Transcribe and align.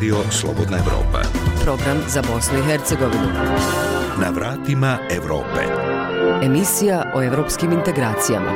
Radio 0.00 0.16
Slobodna 0.30 0.78
Evropa. 0.78 1.20
Program 1.64 1.98
za 2.08 2.22
Bosnu 2.32 2.58
i 2.58 2.62
Hercegovinu. 2.62 3.28
Na 4.20 4.30
vratima 4.30 4.98
Evrope. 5.10 5.60
Emisija 6.42 7.12
o 7.14 7.22
evropskim 7.22 7.72
integracijama. 7.72 8.50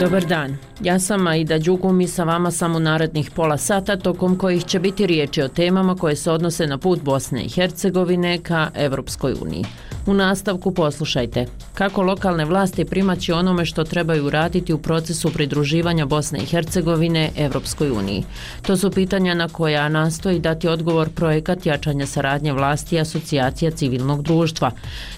Dobar 0.00 0.24
dan, 0.24 0.56
ja 0.80 0.98
sam 0.98 1.26
Aida 1.26 1.58
Đugum 1.58 2.00
i 2.00 2.08
sa 2.08 2.24
vama 2.24 2.50
sam 2.50 2.76
u 2.76 2.80
narednih 2.80 3.30
pola 3.30 3.58
sata 3.58 3.96
tokom 3.96 4.38
kojih 4.38 4.64
će 4.64 4.78
biti 4.78 5.06
riječi 5.06 5.42
o 5.42 5.48
temama 5.48 5.96
koje 5.96 6.16
se 6.16 6.30
odnose 6.30 6.66
na 6.66 6.78
put 6.78 7.02
Bosne 7.02 7.42
i 7.42 7.48
Hercegovine 7.48 8.38
ka 8.42 8.70
Evropskoj 8.74 9.34
uniji. 9.42 9.64
U 10.06 10.14
nastavku 10.14 10.72
poslušajte 10.72 11.46
kako 11.74 12.02
lokalne 12.02 12.44
vlasti 12.44 12.84
primaći 12.84 13.32
onome 13.32 13.64
što 13.64 13.84
trebaju 13.84 14.30
raditi 14.30 14.72
u 14.72 14.78
procesu 14.78 15.30
pridruživanja 15.32 16.06
Bosne 16.06 16.38
i 16.38 16.46
Hercegovine 16.46 17.30
Evropskoj 17.36 17.90
uniji. 17.90 18.24
To 18.62 18.76
su 18.76 18.90
pitanja 18.90 19.34
na 19.34 19.48
koja 19.48 19.88
nastoji 19.88 20.38
dati 20.38 20.68
odgovor 20.68 21.08
projekat 21.08 21.66
jačanja 21.66 22.06
saradnje 22.06 22.52
vlasti 22.52 22.96
i 22.96 23.00
asocijacija 23.00 23.70
civilnog 23.70 24.22
društva. 24.22 24.70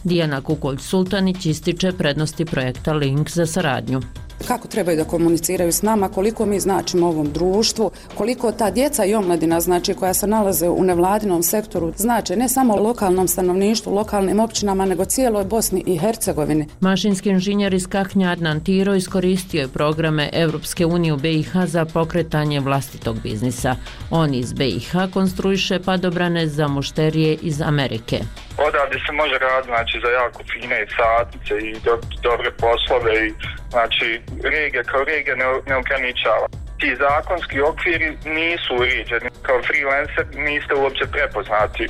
Dijana 0.05 0.41
Kukolj-Sultanić 0.41 1.47
ističe 1.47 1.93
prednosti 1.93 2.45
projekta 2.45 2.93
Link 2.93 3.31
za 3.31 3.47
saradnju 3.47 4.01
kako 4.47 4.69
trebaju 4.69 4.97
da 4.97 5.05
komuniciraju 5.05 5.73
s 5.73 5.83
nama, 5.83 6.09
koliko 6.09 6.47
mi 6.47 6.61
značimo 6.61 7.07
ovom 7.07 7.33
društvu, 7.33 7.91
koliko 8.15 8.53
ta 8.53 8.71
djeca 8.71 9.05
i 9.05 9.15
omladina 9.15 9.61
znači 9.61 9.95
koja 9.95 10.15
se 10.15 10.27
nalaze 10.27 10.69
u 10.69 10.85
nevladinom 10.85 11.43
sektoru 11.43 11.93
znače 11.97 12.37
ne 12.37 12.49
samo 12.49 12.77
lokalnom 12.77 13.29
stanovništvu, 13.29 13.95
lokalnim 13.95 14.41
općinama, 14.41 14.87
nego 14.87 15.05
cijeloj 15.05 15.45
Bosni 15.45 15.83
i 15.87 15.99
Hercegovini. 15.99 16.67
Mašinski 16.81 17.31
inženjer 17.31 17.75
iz 17.75 17.87
Kahnja 17.87 18.31
Adnan 18.31 18.65
Tiro 18.65 18.95
iskoristio 18.95 19.61
je 19.61 19.69
programe 19.69 20.31
Evropske 20.33 20.87
unije 20.87 21.13
u 21.13 21.17
BiH 21.17 21.53
za 21.65 21.85
pokretanje 21.85 22.61
vlastitog 22.61 23.17
biznisa. 23.23 23.77
On 24.11 24.35
iz 24.35 24.53
BiH 24.53 24.93
konstruiše 25.13 25.81
padobrane 25.85 26.47
za 26.47 26.69
mušterije 26.69 27.39
iz 27.43 27.61
Amerike. 27.63 28.19
Odavde 28.69 28.97
se 29.07 29.13
može 29.13 29.39
raditi 29.39 29.69
znači, 29.69 30.01
za 30.05 30.11
jako 30.21 30.43
fine 30.53 30.87
satnice 30.99 31.55
i 31.69 31.73
do, 31.85 31.95
dobre 32.23 32.51
poslove 32.51 33.29
i 33.29 33.33
znači 33.71 34.21
regija 34.43 34.83
kao 34.83 35.05
regija 35.05 35.37
ne, 35.37 35.45
ne 35.67 35.77
ograničava. 35.77 36.47
Ti 36.81 36.97
zakonski 37.05 37.61
okviri 37.61 38.09
nisu 38.25 38.71
uređeni. 38.81 39.29
Kao 39.43 39.63
freelancer 39.63 40.27
niste 40.47 40.75
uopće 40.75 41.05
prepoznati 41.13 41.85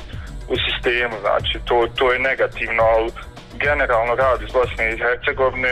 u 0.53 0.55
sistemu, 0.65 1.15
znači 1.21 1.55
to, 1.67 1.87
to 1.95 2.13
je 2.13 2.19
negativno, 2.19 2.83
ali 2.83 3.11
generalno 3.65 4.15
rad 4.15 4.41
iz 4.41 4.51
Bosne 4.53 4.93
i 4.93 4.97
Hercegovine 4.97 5.71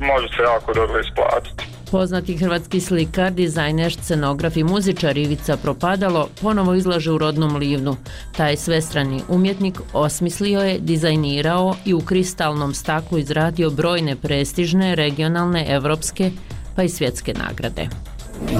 može 0.00 0.28
se 0.28 0.42
jako 0.42 0.72
dobro 0.72 1.00
isplatiti. 1.00 1.75
Poznati 1.90 2.36
hrvatski 2.36 2.80
slikar, 2.80 3.32
dizajner, 3.32 3.92
scenograf 3.92 4.56
i 4.56 4.64
muzičar 4.64 5.18
Ivica 5.18 5.56
Propadalo 5.56 6.28
ponovo 6.42 6.74
izlaže 6.74 7.12
u 7.12 7.18
rodnom 7.18 7.56
livnu. 7.56 7.96
Taj 8.36 8.56
svestrani 8.56 9.22
umjetnik 9.28 9.80
osmislio 9.92 10.60
je, 10.60 10.78
dizajnirao 10.78 11.74
i 11.84 11.94
u 11.94 12.00
kristalnom 12.00 12.74
staklu 12.74 13.18
izradio 13.18 13.70
brojne 13.70 14.16
prestižne, 14.16 14.94
regionalne, 14.94 15.66
evropske 15.68 16.30
pa 16.76 16.82
i 16.82 16.88
svjetske 16.88 17.34
nagrade. 17.34 17.88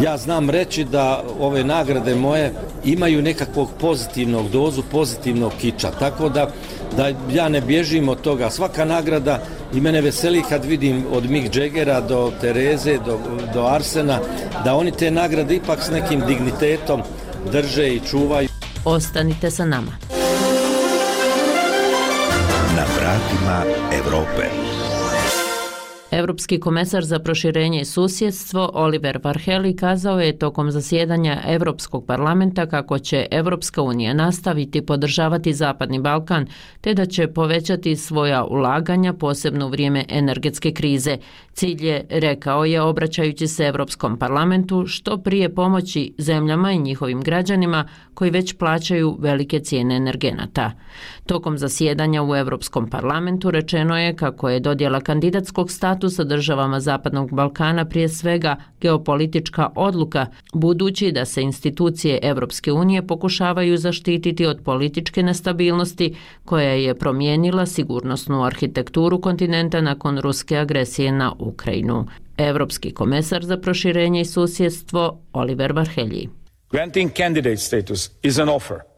Ja 0.02 0.16
znam 0.16 0.50
reći 0.50 0.84
da 0.84 1.24
ove 1.40 1.64
nagrade 1.64 2.14
moje 2.14 2.52
imaju 2.84 3.22
nekakvog 3.22 3.68
pozitivnog 3.80 4.50
dozu, 4.50 4.82
pozitivnog 4.90 5.52
kiča, 5.60 5.90
tako 5.90 6.28
da, 6.28 6.50
da 6.96 7.12
ja 7.30 7.48
ne 7.48 7.60
bježim 7.60 8.08
od 8.08 8.20
toga. 8.20 8.50
Svaka 8.50 8.84
nagrada 8.84 9.40
i 9.74 9.80
mene 9.80 10.00
veseli 10.00 10.42
kad 10.48 10.64
vidim 10.64 11.04
od 11.12 11.30
Mick 11.30 11.56
Jaggera 11.56 12.00
do 12.00 12.32
Tereze, 12.40 12.98
do, 13.06 13.18
do 13.54 13.66
Arsena, 13.66 14.18
da 14.64 14.74
oni 14.74 14.90
te 14.90 15.10
nagrade 15.10 15.54
ipak 15.54 15.82
s 15.82 15.90
nekim 15.90 16.22
dignitetom 16.26 17.02
drže 17.52 17.94
i 17.94 18.00
čuvaju. 18.10 18.48
Ostanite 18.84 19.50
sa 19.50 19.64
nama. 19.64 19.92
Na 22.76 22.84
vratima 22.98 23.62
Evrope. 23.92 24.65
Evropski 26.16 26.60
komesar 26.60 27.04
za 27.04 27.18
proširenje 27.18 27.80
i 27.80 27.84
susjedstvo 27.84 28.70
Oliver 28.74 29.18
Varheli 29.22 29.76
kazao 29.76 30.20
je 30.20 30.38
tokom 30.38 30.70
zasjedanja 30.70 31.42
Evropskog 31.46 32.06
parlamenta 32.06 32.66
kako 32.66 32.98
će 32.98 33.26
Evropska 33.30 33.82
unija 33.82 34.14
nastaviti 34.14 34.82
podržavati 34.82 35.52
Zapadni 35.52 36.00
Balkan 36.00 36.46
te 36.80 36.94
da 36.94 37.06
će 37.06 37.26
povećati 37.26 37.96
svoja 37.96 38.44
ulaganja 38.44 39.12
posebno 39.12 39.66
u 39.66 39.70
vrijeme 39.70 40.04
energetske 40.08 40.72
krize. 40.72 41.16
Cilj 41.52 41.86
je, 41.86 42.04
rekao 42.10 42.64
je, 42.64 42.80
obraćajući 42.82 43.46
se 43.46 43.64
Evropskom 43.64 44.18
parlamentu, 44.18 44.84
što 44.86 45.16
prije 45.18 45.54
pomoći 45.54 46.14
zemljama 46.18 46.72
i 46.72 46.78
njihovim 46.78 47.20
građanima 47.22 47.88
koji 48.14 48.30
već 48.30 48.52
plaćaju 48.52 49.16
velike 49.20 49.60
cijene 49.60 49.96
energenata. 49.96 50.72
Tokom 51.26 51.58
zasjedanja 51.58 52.22
u 52.22 52.36
Evropskom 52.36 52.90
parlamentu 52.90 53.50
rečeno 53.50 53.98
je 53.98 54.16
kako 54.16 54.48
je 54.48 54.60
dodjela 54.60 55.00
kandidatskog 55.00 55.70
statusa 55.70 56.05
sa 56.10 56.24
državama 56.24 56.80
Zapadnog 56.80 57.34
Balkana 57.34 57.84
prije 57.84 58.08
svega 58.08 58.56
geopolitička 58.80 59.70
odluka, 59.74 60.26
budući 60.54 61.12
da 61.12 61.24
se 61.24 61.42
institucije 61.42 62.18
Evropske 62.22 62.72
unije 62.72 63.06
pokušavaju 63.06 63.76
zaštititi 63.76 64.46
od 64.46 64.60
političke 64.64 65.22
nestabilnosti 65.22 66.16
koja 66.44 66.70
je 66.70 66.94
promijenila 66.94 67.66
sigurnosnu 67.66 68.44
arhitekturu 68.44 69.20
kontinenta 69.20 69.80
nakon 69.80 70.18
ruske 70.18 70.58
agresije 70.58 71.12
na 71.12 71.32
Ukrajinu. 71.38 72.06
Evropski 72.36 72.90
komesar 72.90 73.44
za 73.44 73.56
proširenje 73.56 74.20
i 74.20 74.24
susjedstvo 74.24 75.18
Oliver 75.32 75.72
Varhelji. 75.72 76.28
Granting 76.70 77.12
candidate 77.12 77.56
status 77.56 78.10
is 78.22 78.38
an 78.38 78.48
offer. 78.48 78.95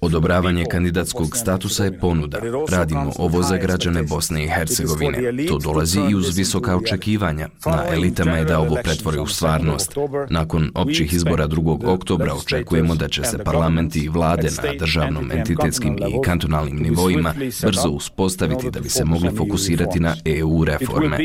Odobravanje 0.00 0.64
kandidatskog 0.70 1.36
statusa 1.36 1.84
je 1.84 1.98
ponuda. 1.98 2.38
Radimo 2.68 3.12
ovo 3.18 3.42
za 3.42 3.56
građane 3.56 4.02
Bosne 4.02 4.44
i 4.44 4.48
Hercegovine. 4.48 5.46
To 5.48 5.58
dolazi 5.58 6.00
i 6.10 6.14
uz 6.14 6.36
visoka 6.36 6.76
očekivanja. 6.76 7.48
Na 7.66 7.84
elitama 7.88 8.36
je 8.36 8.44
da 8.44 8.58
ovo 8.58 8.76
pretvori 8.84 9.18
u 9.18 9.26
stvarnost. 9.26 9.96
Nakon 10.30 10.70
općih 10.74 11.12
izbora 11.12 11.48
2. 11.48 11.86
oktobra 11.86 12.34
očekujemo 12.34 12.94
da 12.94 13.08
će 13.08 13.24
se 13.24 13.38
parlamenti 13.38 14.00
i 14.00 14.08
vlade 14.08 14.48
na 14.62 14.72
državnom, 14.78 15.32
entitetskim 15.32 15.98
i 15.98 16.22
kantonalnim 16.24 16.76
nivoima 16.76 17.34
brzo 17.62 17.88
uspostaviti 17.88 18.70
da 18.70 18.80
bi 18.80 18.88
se 18.88 19.04
mogli 19.04 19.30
fokusirati 19.36 20.00
na 20.00 20.16
EU 20.24 20.64
reforme. 20.64 21.18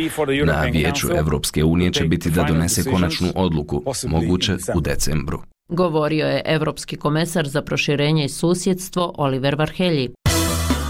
Na 0.46 0.62
vijeću 0.62 1.08
Evropske 1.18 1.64
unije 1.64 1.94
će 1.94 2.04
biti 2.04 2.30
da 2.30 2.44
donese 2.44 2.92
konačnu 2.92 3.32
odluku, 3.36 3.84
moguće 4.08 4.58
u 4.76 4.82
decembru 4.82 5.57
govorio 5.70 6.28
je 6.28 6.42
evropski 6.46 6.98
komesar 6.98 7.48
za 7.48 7.62
proširenje 7.62 8.26
i 8.26 8.30
susjedstvo 8.30 9.14
Oliver 9.18 9.56
Varhelji. 9.56 10.10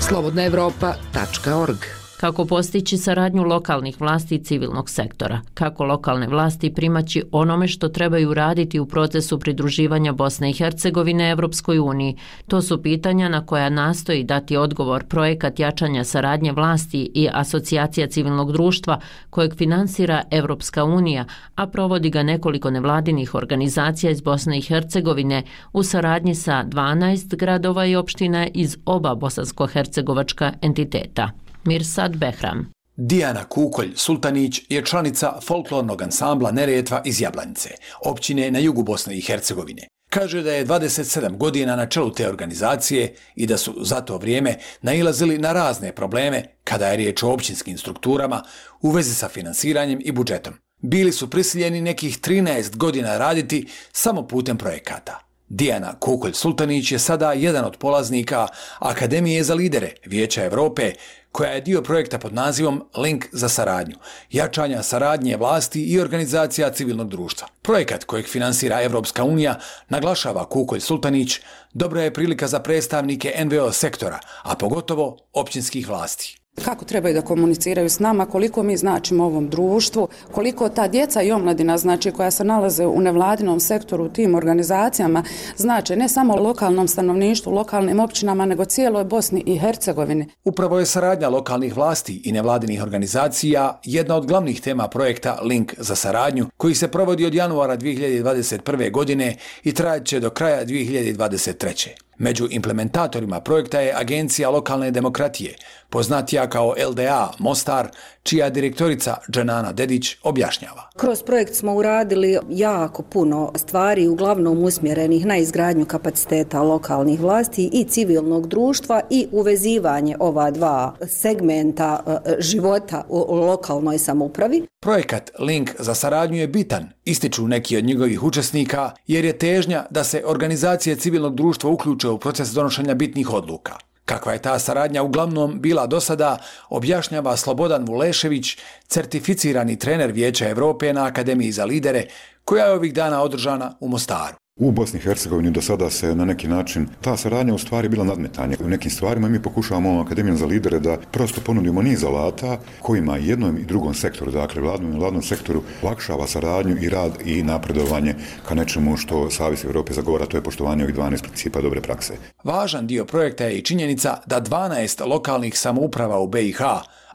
Slobodnaevropa.org 0.01 2.06
kako 2.17 2.45
postići 2.45 2.97
saradnju 2.97 3.43
lokalnih 3.43 4.01
vlasti 4.01 4.35
i 4.35 4.43
civilnog 4.43 4.89
sektora, 4.89 5.41
kako 5.53 5.83
lokalne 5.83 6.27
vlasti 6.27 6.73
primaći 6.73 7.23
onome 7.31 7.67
što 7.67 7.89
trebaju 7.89 8.33
raditi 8.33 8.79
u 8.79 8.85
procesu 8.85 9.39
pridruživanja 9.39 10.11
Bosne 10.11 10.49
i 10.49 10.53
Hercegovine 10.53 11.29
Evropskoj 11.29 11.79
uniji. 11.79 12.15
To 12.47 12.61
su 12.61 12.81
pitanja 12.81 13.29
na 13.29 13.45
koja 13.45 13.69
nastoji 13.69 14.23
dati 14.23 14.57
odgovor 14.57 15.03
projekat 15.03 15.59
jačanja 15.59 16.03
saradnje 16.03 16.51
vlasti 16.51 17.11
i 17.13 17.29
asocijacija 17.33 18.07
civilnog 18.07 18.51
društva 18.51 18.99
kojeg 19.29 19.55
finansira 19.55 20.23
Evropska 20.31 20.83
unija, 20.83 21.25
a 21.55 21.67
provodi 21.67 22.09
ga 22.09 22.23
nekoliko 22.23 22.69
nevladinih 22.69 23.35
organizacija 23.35 24.11
iz 24.11 24.21
Bosne 24.21 24.57
i 24.57 24.61
Hercegovine 24.61 25.43
u 25.73 25.83
saradnji 25.83 26.35
sa 26.35 26.65
12 26.67 27.35
gradova 27.35 27.85
i 27.85 27.95
opština 27.95 28.47
iz 28.53 28.77
oba 28.85 29.15
bosansko-hercegovačka 29.15 30.53
entiteta. 30.61 31.46
Mirsad 31.67 32.15
Behram. 32.17 32.71
Dijana 32.95 33.43
Kukolj 33.43 33.91
Sultanić 33.95 34.61
je 34.69 34.85
članica 34.85 35.39
folklornog 35.41 36.01
ansambla 36.01 36.51
Neretva 36.51 37.01
iz 37.05 37.21
Jablanice, 37.21 37.69
općine 38.05 38.51
na 38.51 38.59
jugu 38.59 38.83
Bosne 38.83 39.17
i 39.17 39.21
Hercegovine. 39.21 39.87
Kaže 40.09 40.41
da 40.41 40.53
je 40.53 40.65
27 40.65 41.37
godina 41.37 41.75
na 41.75 41.85
čelu 41.85 42.11
te 42.11 42.29
organizacije 42.29 43.15
i 43.35 43.45
da 43.45 43.57
su 43.57 43.75
za 43.81 44.01
to 44.01 44.17
vrijeme 44.17 44.55
nailazili 44.81 45.37
na 45.37 45.53
razne 45.53 45.91
probleme 45.91 46.43
kada 46.63 46.87
je 46.87 46.97
riječ 46.97 47.23
o 47.23 47.31
općinskim 47.31 47.77
strukturama 47.77 48.43
u 48.81 48.91
vezi 48.91 49.15
sa 49.15 49.29
finansiranjem 49.29 49.99
i 50.03 50.11
budžetom. 50.11 50.53
Bili 50.81 51.11
su 51.11 51.29
prisiljeni 51.29 51.81
nekih 51.81 52.19
13 52.19 52.75
godina 52.75 53.17
raditi 53.17 53.67
samo 53.91 54.27
putem 54.27 54.57
projekata. 54.57 55.26
Dijana 55.49 55.99
Kukolj 55.99 56.33
Sultanić 56.33 56.91
je 56.91 56.99
sada 56.99 57.33
jedan 57.33 57.65
od 57.65 57.77
polaznika 57.77 58.47
Akademije 58.79 59.43
za 59.43 59.53
lidere 59.53 59.93
Vijeća 60.05 60.43
Evrope, 60.43 60.91
koja 61.31 61.51
je 61.51 61.61
dio 61.61 61.81
projekta 61.81 62.19
pod 62.19 62.33
nazivom 62.33 62.83
Link 62.97 63.25
za 63.31 63.49
saradnju, 63.49 63.95
jačanja 64.31 64.83
saradnje 64.83 65.37
vlasti 65.37 65.83
i 65.83 65.99
organizacija 65.99 66.71
civilnog 66.71 67.09
društva. 67.09 67.47
Projekat 67.61 68.03
kojeg 68.03 68.27
finansira 68.27 68.81
Evropska 68.81 69.23
unija, 69.23 69.59
naglašava 69.89 70.45
Kukolj 70.45 70.79
Sultanić, 70.79 71.39
dobra 71.73 72.01
je 72.01 72.13
prilika 72.13 72.47
za 72.47 72.59
predstavnike 72.59 73.45
NVO 73.45 73.71
sektora, 73.71 74.19
a 74.43 74.55
pogotovo 74.55 75.17
općinskih 75.33 75.87
vlasti. 75.87 76.37
Kako 76.65 76.85
trebaju 76.85 77.13
da 77.13 77.21
komuniciraju 77.21 77.89
s 77.89 77.99
nama, 77.99 78.25
koliko 78.25 78.63
mi 78.63 78.77
značimo 78.77 79.25
ovom 79.25 79.49
društvu, 79.49 80.07
koliko 80.31 80.69
ta 80.69 80.87
djeca 80.87 81.21
i 81.21 81.31
omladina 81.31 81.77
znači 81.77 82.11
koja 82.11 82.31
se 82.31 82.43
nalaze 82.43 82.85
u 82.85 83.01
nevladinom 83.01 83.59
sektoru, 83.59 84.05
u 84.05 84.09
tim 84.09 84.35
organizacijama, 84.35 85.23
znači 85.57 85.95
ne 85.95 86.09
samo 86.09 86.35
lokalnom 86.35 86.87
stanovništvu, 86.87 87.51
lokalnim 87.51 87.99
općinama, 87.99 88.45
nego 88.45 88.65
cijeloj 88.65 89.03
Bosni 89.03 89.43
i 89.45 89.57
Hercegovini. 89.57 90.27
Upravo 90.43 90.79
je 90.79 90.85
saradnja 90.85 91.29
lokalnih 91.29 91.77
vlasti 91.77 92.21
i 92.25 92.31
nevladinih 92.31 92.83
organizacija 92.83 93.79
jedna 93.83 94.15
od 94.15 94.25
glavnih 94.25 94.61
tema 94.61 94.87
projekta 94.87 95.39
Link 95.43 95.73
za 95.77 95.95
saradnju, 95.95 96.45
koji 96.57 96.75
se 96.75 96.87
provodi 96.87 97.25
od 97.25 97.33
januara 97.33 97.77
2021. 97.77 98.91
godine 98.91 99.35
i 99.63 99.73
trajeće 99.73 100.19
do 100.19 100.29
kraja 100.29 100.65
2023. 100.65 102.06
Među 102.17 102.47
implementatorima 102.51 103.41
projekta 103.41 103.79
je 103.79 103.93
Agencija 103.95 104.49
lokalne 104.49 104.91
demokratije, 104.91 105.55
poznatija 105.89 106.49
kao 106.49 106.75
LDA 106.89 107.31
Mostar, 107.39 107.87
čija 108.23 108.49
direktorica 108.49 109.17
Dženana 109.31 109.71
Dedić 109.71 110.15
objašnjava. 110.23 110.89
Kroz 110.95 111.23
projekt 111.23 111.55
smo 111.55 111.73
uradili 111.75 112.37
jako 112.49 113.03
puno 113.03 113.51
stvari, 113.55 114.07
uglavnom 114.07 114.63
usmjerenih 114.63 115.25
na 115.25 115.37
izgradnju 115.37 115.85
kapaciteta 115.85 116.61
lokalnih 116.61 117.19
vlasti 117.19 117.69
i 117.73 117.83
civilnog 117.83 118.47
društva 118.47 119.01
i 119.09 119.27
uvezivanje 119.31 120.15
ova 120.19 120.51
dva 120.51 120.95
segmenta 121.07 122.03
e, 122.07 122.35
života 122.39 123.05
u 123.09 123.35
lokalnoj 123.35 123.97
samoupravi. 123.97 124.67
Projekat 124.81 125.31
Link 125.39 125.71
za 125.79 125.95
saradnju 125.95 126.37
je 126.37 126.47
bitan, 126.47 126.89
ističu 127.05 127.47
neki 127.47 127.77
od 127.77 127.83
njegovih 127.83 128.23
učesnika, 128.23 128.91
jer 129.07 129.25
je 129.25 129.37
težnja 129.37 129.85
da 129.89 130.03
se 130.03 130.23
organizacije 130.25 130.95
civilnog 130.95 131.35
društva 131.35 131.69
uključe 131.69 132.06
u 132.11 132.19
proces 132.19 132.49
donošenja 132.49 132.93
bitnih 132.93 133.33
odluka. 133.33 133.75
Kakva 134.05 134.33
je 134.33 134.41
ta 134.41 134.59
saradnja 134.59 135.03
uglavnom 135.03 135.59
bila 135.61 135.87
do 135.87 135.99
sada, 135.99 136.37
objašnjava 136.69 137.37
Slobodan 137.37 137.85
Vulešević, 137.85 138.57
certificirani 138.87 139.79
trener 139.79 140.11
Vijeća 140.11 140.49
Evrope 140.49 140.93
na 140.93 141.05
Akademiji 141.05 141.51
za 141.51 141.65
lidere, 141.65 142.05
koja 142.43 142.65
je 142.65 142.73
ovih 142.73 142.93
dana 142.93 143.21
održana 143.21 143.75
u 143.79 143.87
Mostaru. 143.87 144.46
U 144.59 144.71
Bosni 144.71 144.99
i 144.99 145.01
Hercegovini 145.01 145.51
do 145.51 145.61
sada 145.61 145.89
se 145.89 146.15
na 146.15 146.25
neki 146.25 146.47
način 146.47 146.87
ta 147.01 147.17
saradnja 147.17 147.53
u 147.53 147.57
stvari 147.57 147.89
bila 147.89 148.05
nadmetanje. 148.05 148.57
U 148.59 148.69
nekim 148.69 148.91
stvarima 148.91 149.29
mi 149.29 149.41
pokušavamo 149.41 149.89
ovom 149.89 150.05
Akademijom 150.05 150.37
za 150.37 150.45
lidere 150.45 150.79
da 150.79 150.97
prosto 151.11 151.41
ponudimo 151.41 151.81
niz 151.81 152.03
alata 152.03 152.59
kojima 152.81 153.17
jednom 153.17 153.57
i 153.57 153.65
drugom 153.65 153.93
sektoru, 153.93 154.31
dakle 154.31 154.61
vladnom 154.61 154.93
i 154.93 154.99
vladnom 154.99 155.21
sektoru, 155.21 155.61
lakšava 155.83 156.27
saradnju 156.27 156.77
i 156.81 156.89
rad 156.89 157.11
i 157.25 157.43
napredovanje 157.43 158.15
ka 158.47 158.55
nečemu 158.55 158.97
što 158.97 159.29
Savjez 159.29 159.65
Evrope 159.65 159.93
zagovara, 159.93 160.25
to 160.25 160.37
je 160.37 160.43
poštovanje 160.43 160.83
ovih 160.83 160.95
12 160.95 161.21
principa 161.21 161.61
dobre 161.61 161.81
prakse. 161.81 162.13
Važan 162.43 162.87
dio 162.87 163.05
projekta 163.05 163.43
je 163.43 163.57
i 163.57 163.61
činjenica 163.61 164.17
da 164.25 164.41
12 164.41 165.07
lokalnih 165.07 165.59
samouprava 165.59 166.19
u 166.19 166.27
BiH, 166.27 166.61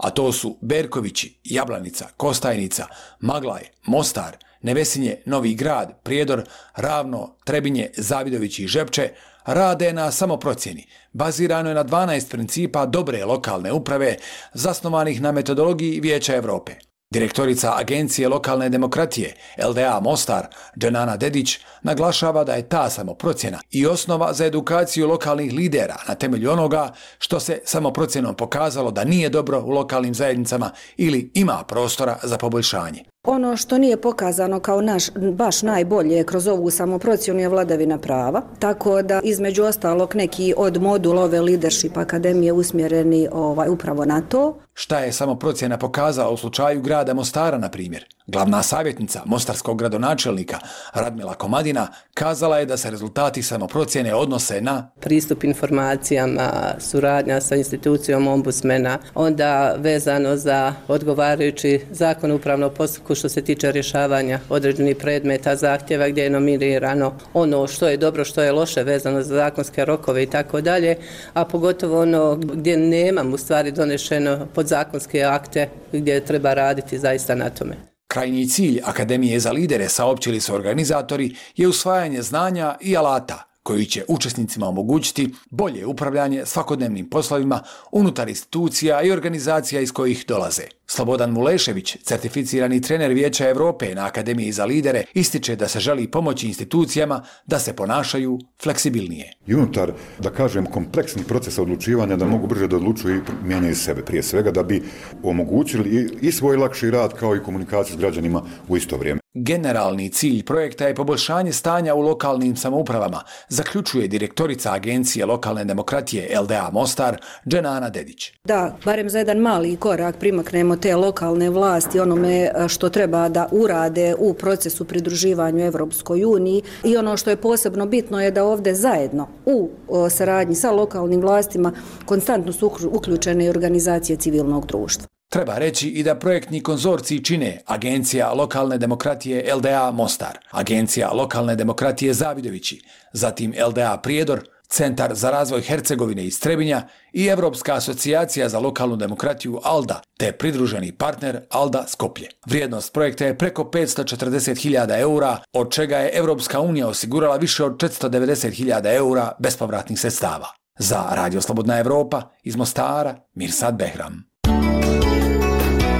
a 0.02 0.10
to 0.10 0.32
su 0.32 0.58
Berkovići, 0.60 1.40
Jablanica, 1.44 2.08
Kostajnica, 2.16 2.86
Maglaj, 3.20 3.62
Mostar, 3.86 4.36
Nevesinje, 4.62 5.16
Novi 5.26 5.54
grad, 5.54 6.02
Prijedor, 6.02 6.44
Ravno, 6.76 7.36
Trebinje, 7.44 7.90
Zavidović 7.96 8.58
i 8.58 8.66
Žepče 8.66 9.08
rade 9.44 9.92
na 9.92 10.10
samoprocjeni. 10.10 10.86
Bazirano 11.12 11.68
je 11.68 11.74
na 11.74 11.84
12 11.84 12.30
principa 12.30 12.86
dobre 12.86 13.24
lokalne 13.24 13.72
uprave 13.72 14.16
zasnovanih 14.54 15.20
na 15.20 15.32
metodologiji 15.32 16.00
Vijeća 16.00 16.34
Evrope. 16.36 16.72
Direktorica 17.12 17.74
Agencije 17.76 18.28
lokalne 18.28 18.68
demokratije 18.68 19.34
LDA 19.68 20.00
Mostar, 20.00 20.46
Dženana 20.78 21.16
Dedić, 21.16 21.58
naglašava 21.82 22.44
da 22.44 22.54
je 22.54 22.68
ta 22.68 22.90
samoprocjena 22.90 23.58
i 23.70 23.86
osnova 23.86 24.32
za 24.32 24.46
edukaciju 24.46 25.08
lokalnih 25.08 25.52
lidera 25.52 25.96
na 26.08 26.14
temelju 26.14 26.50
onoga 26.50 26.92
što 27.18 27.40
se 27.40 27.60
samoprocjenom 27.64 28.34
pokazalo 28.34 28.90
da 28.90 29.04
nije 29.04 29.28
dobro 29.28 29.60
u 29.60 29.70
lokalnim 29.70 30.14
zajednicama 30.14 30.70
ili 30.96 31.30
ima 31.34 31.64
prostora 31.68 32.18
za 32.22 32.38
poboljšanje. 32.38 33.04
Ono 33.26 33.56
što 33.56 33.78
nije 33.78 34.00
pokazano 34.00 34.60
kao 34.60 34.80
naš 34.80 35.04
baš 35.32 35.62
najbolje 35.62 36.24
kroz 36.24 36.46
ovu 36.46 36.70
samoprocjenu 36.70 37.40
je 37.40 37.48
vladavina 37.48 37.98
prava, 37.98 38.42
tako 38.58 39.02
da 39.02 39.20
između 39.24 39.64
ostalog 39.64 40.14
neki 40.14 40.54
od 40.56 40.82
modula 40.82 41.22
ove 41.22 41.40
leadership 41.40 41.96
akademije 41.96 42.52
usmjereni 42.52 43.28
ovaj, 43.32 43.68
upravo 43.68 44.04
na 44.04 44.20
to. 44.20 44.58
Šta 44.74 44.98
je 44.98 45.12
samo 45.12 45.34
procjena 45.34 45.78
pokazala 45.78 46.30
u 46.30 46.36
slučaju 46.36 46.80
grada 46.80 47.14
Mostara, 47.14 47.58
na 47.58 47.68
primjer? 47.68 48.04
Glavna 48.26 48.62
savjetnica 48.62 49.22
Mostarskog 49.24 49.78
gradonačelnika 49.78 50.58
Radmila 50.94 51.34
Komadina 51.34 51.88
kazala 52.14 52.58
je 52.58 52.66
da 52.66 52.76
se 52.76 52.90
rezultati 52.90 53.42
samoprocjene 53.42 54.14
odnose 54.14 54.60
na 54.60 54.90
pristup 55.00 55.44
informacijama, 55.44 56.50
suradnja 56.78 57.40
sa 57.40 57.56
institucijom 57.56 58.28
ombudsmena, 58.28 58.98
onda 59.14 59.74
vezano 59.78 60.36
za 60.36 60.74
odgovarajući 60.88 61.80
zakon 61.90 62.32
upravno 62.32 62.70
postupku 62.70 63.14
što 63.14 63.28
se 63.28 63.42
tiče 63.42 63.72
rješavanja 63.72 64.40
određenih 64.48 64.96
predmeta, 64.96 65.56
zahtjeva 65.56 66.08
gdje 66.08 66.22
je 66.22 66.30
nominirano 66.30 67.14
ono 67.34 67.66
što 67.66 67.88
je 67.88 67.96
dobro, 67.96 68.24
što 68.24 68.42
je 68.42 68.52
loše 68.52 68.82
vezano 68.82 69.22
za 69.22 69.34
zakonske 69.34 69.84
rokove 69.84 70.22
i 70.22 70.26
tako 70.26 70.60
dalje, 70.60 70.96
a 71.34 71.44
pogotovo 71.44 72.00
ono 72.00 72.36
gdje 72.36 72.76
nemam 72.76 73.34
u 73.34 73.38
stvari 73.38 73.72
donešeno 73.72 74.46
podzakonske 74.62 75.24
akte 75.24 75.68
gdje 75.92 76.24
treba 76.24 76.54
raditi 76.54 76.98
zaista 76.98 77.34
na 77.34 77.50
tome. 77.50 77.76
Krajnji 78.06 78.48
cilj 78.48 78.80
Akademije 78.84 79.40
za 79.40 79.52
lidere, 79.52 79.88
saopćili 79.88 80.40
su 80.40 80.54
organizatori, 80.54 81.36
je 81.56 81.68
usvajanje 81.68 82.22
znanja 82.22 82.76
i 82.80 82.96
alata 82.96 83.48
koji 83.62 83.86
će 83.86 84.04
učesnicima 84.08 84.68
omogućiti 84.68 85.34
bolje 85.50 85.86
upravljanje 85.86 86.46
svakodnevnim 86.46 87.10
poslovima 87.10 87.62
unutar 87.92 88.28
institucija 88.28 89.02
i 89.02 89.10
organizacija 89.10 89.80
iz 89.80 89.92
kojih 89.92 90.24
dolaze. 90.28 90.62
Slobodan 90.94 91.30
Mulešević, 91.30 91.96
certificirani 92.02 92.80
trener 92.80 93.12
Vijeća 93.12 93.48
Evrope 93.48 93.94
na 93.94 94.06
Akademiji 94.06 94.52
za 94.52 94.64
lidere, 94.64 95.04
ističe 95.14 95.56
da 95.56 95.68
se 95.68 95.80
želi 95.80 96.10
pomoći 96.10 96.46
institucijama 96.46 97.22
da 97.46 97.58
se 97.58 97.72
ponašaju 97.76 98.38
fleksibilnije. 98.62 99.32
I 99.46 99.54
unutar, 99.54 99.92
da 100.18 100.30
kažem, 100.30 100.66
kompleksnih 100.66 101.26
procesa 101.26 101.62
odlučivanja 101.62 102.16
da 102.16 102.26
mogu 102.26 102.46
brže 102.46 102.68
da 102.68 102.76
odlučuju 102.76 103.16
i 103.16 103.46
mijenjaju 103.46 103.76
sebe 103.76 104.04
prije 104.04 104.22
svega, 104.22 104.50
da 104.50 104.62
bi 104.62 104.82
omogućili 105.22 106.18
i 106.20 106.32
svoj 106.32 106.56
lakši 106.56 106.90
rad 106.90 107.12
kao 107.14 107.36
i 107.36 107.42
komunikaciju 107.42 107.96
s 107.96 108.00
građanima 108.00 108.42
u 108.68 108.76
isto 108.76 108.96
vrijeme. 108.96 109.22
Generalni 109.34 110.10
cilj 110.10 110.42
projekta 110.44 110.86
je 110.86 110.94
poboljšanje 110.94 111.52
stanja 111.52 111.94
u 111.94 112.00
lokalnim 112.00 112.56
samoupravama, 112.56 113.22
zaključuje 113.48 114.08
direktorica 114.08 114.72
Agencije 114.72 115.26
lokalne 115.26 115.64
demokratije 115.64 116.40
LDA 116.40 116.70
Mostar, 116.72 117.16
Dženana 117.48 117.90
Dedić. 117.90 118.32
Da, 118.44 118.76
barem 118.84 119.10
za 119.10 119.18
jedan 119.18 119.38
mali 119.38 119.76
korak 119.76 120.16
primaknemo 120.18 120.76
te 120.82 120.96
lokalne 120.96 121.50
vlasti 121.50 122.00
onome 122.00 122.42
e, 122.42 122.68
što 122.68 122.88
treba 122.88 123.28
da 123.28 123.48
urade 123.50 124.14
u 124.18 124.34
procesu 124.34 124.84
pridruživanju 124.84 125.64
Evropskoj 125.64 126.24
uniji 126.24 126.62
i 126.84 126.96
ono 126.96 127.16
što 127.16 127.30
je 127.30 127.36
posebno 127.36 127.86
bitno 127.86 128.20
je 128.20 128.30
da 128.30 128.44
ovde 128.44 128.74
zajedno 128.74 129.28
u 129.46 129.70
e, 129.70 130.10
saradnji 130.10 130.54
sa 130.54 130.70
lokalnim 130.70 131.20
vlastima 131.20 131.72
konstantno 132.04 132.52
su 132.52 132.70
uključene 132.92 133.50
organizacije 133.50 134.16
civilnog 134.16 134.66
društva. 134.66 135.06
Treba 135.28 135.58
reći 135.58 135.88
i 135.88 136.02
da 136.02 136.14
projektni 136.14 136.62
konzorciji 136.62 137.24
čine 137.24 137.60
Agencija 137.66 138.32
lokalne 138.32 138.78
demokratije 138.78 139.54
LDA 139.54 139.90
Mostar, 139.90 140.38
Agencija 140.50 141.12
lokalne 141.12 141.56
demokratije 141.56 142.14
Zavidovići, 142.14 142.82
zatim 143.12 143.54
LDA 143.68 144.00
Prijedor, 144.02 144.51
Centar 144.72 145.14
za 145.14 145.30
razvoj 145.30 145.62
Hercegovine 145.62 146.24
i 146.24 146.30
Strebinja 146.30 146.82
i 147.12 147.26
Evropska 147.26 147.74
asocijacija 147.74 148.48
za 148.48 148.58
lokalnu 148.58 148.96
demokratiju 148.96 149.60
ALDA, 149.62 150.00
te 150.18 150.32
pridruženi 150.32 150.92
partner 150.92 151.40
ALDA 151.50 151.84
Skoplje. 151.88 152.28
Vrijednost 152.46 152.92
projekta 152.92 153.24
je 153.26 153.38
preko 153.38 153.64
540.000 153.64 155.00
eura, 155.00 155.38
od 155.52 155.72
čega 155.72 155.98
je 155.98 156.10
Evropska 156.14 156.60
unija 156.60 156.88
osigurala 156.88 157.36
više 157.36 157.64
od 157.64 157.72
490.000 157.72 158.96
eura 158.96 159.32
bespovratnih 159.38 160.00
sredstava. 160.00 160.46
Za 160.78 161.04
Radio 161.10 161.40
Slobodna 161.40 161.78
Evropa 161.78 162.22
iz 162.42 162.56
Mostara, 162.56 163.14
Mirsad 163.34 163.74
Behram. 163.74 164.24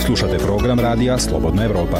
Slušate 0.07 0.38
program 0.38 0.81
Radija 0.81 1.19
Slobodna 1.19 1.64
Evropa. 1.64 1.99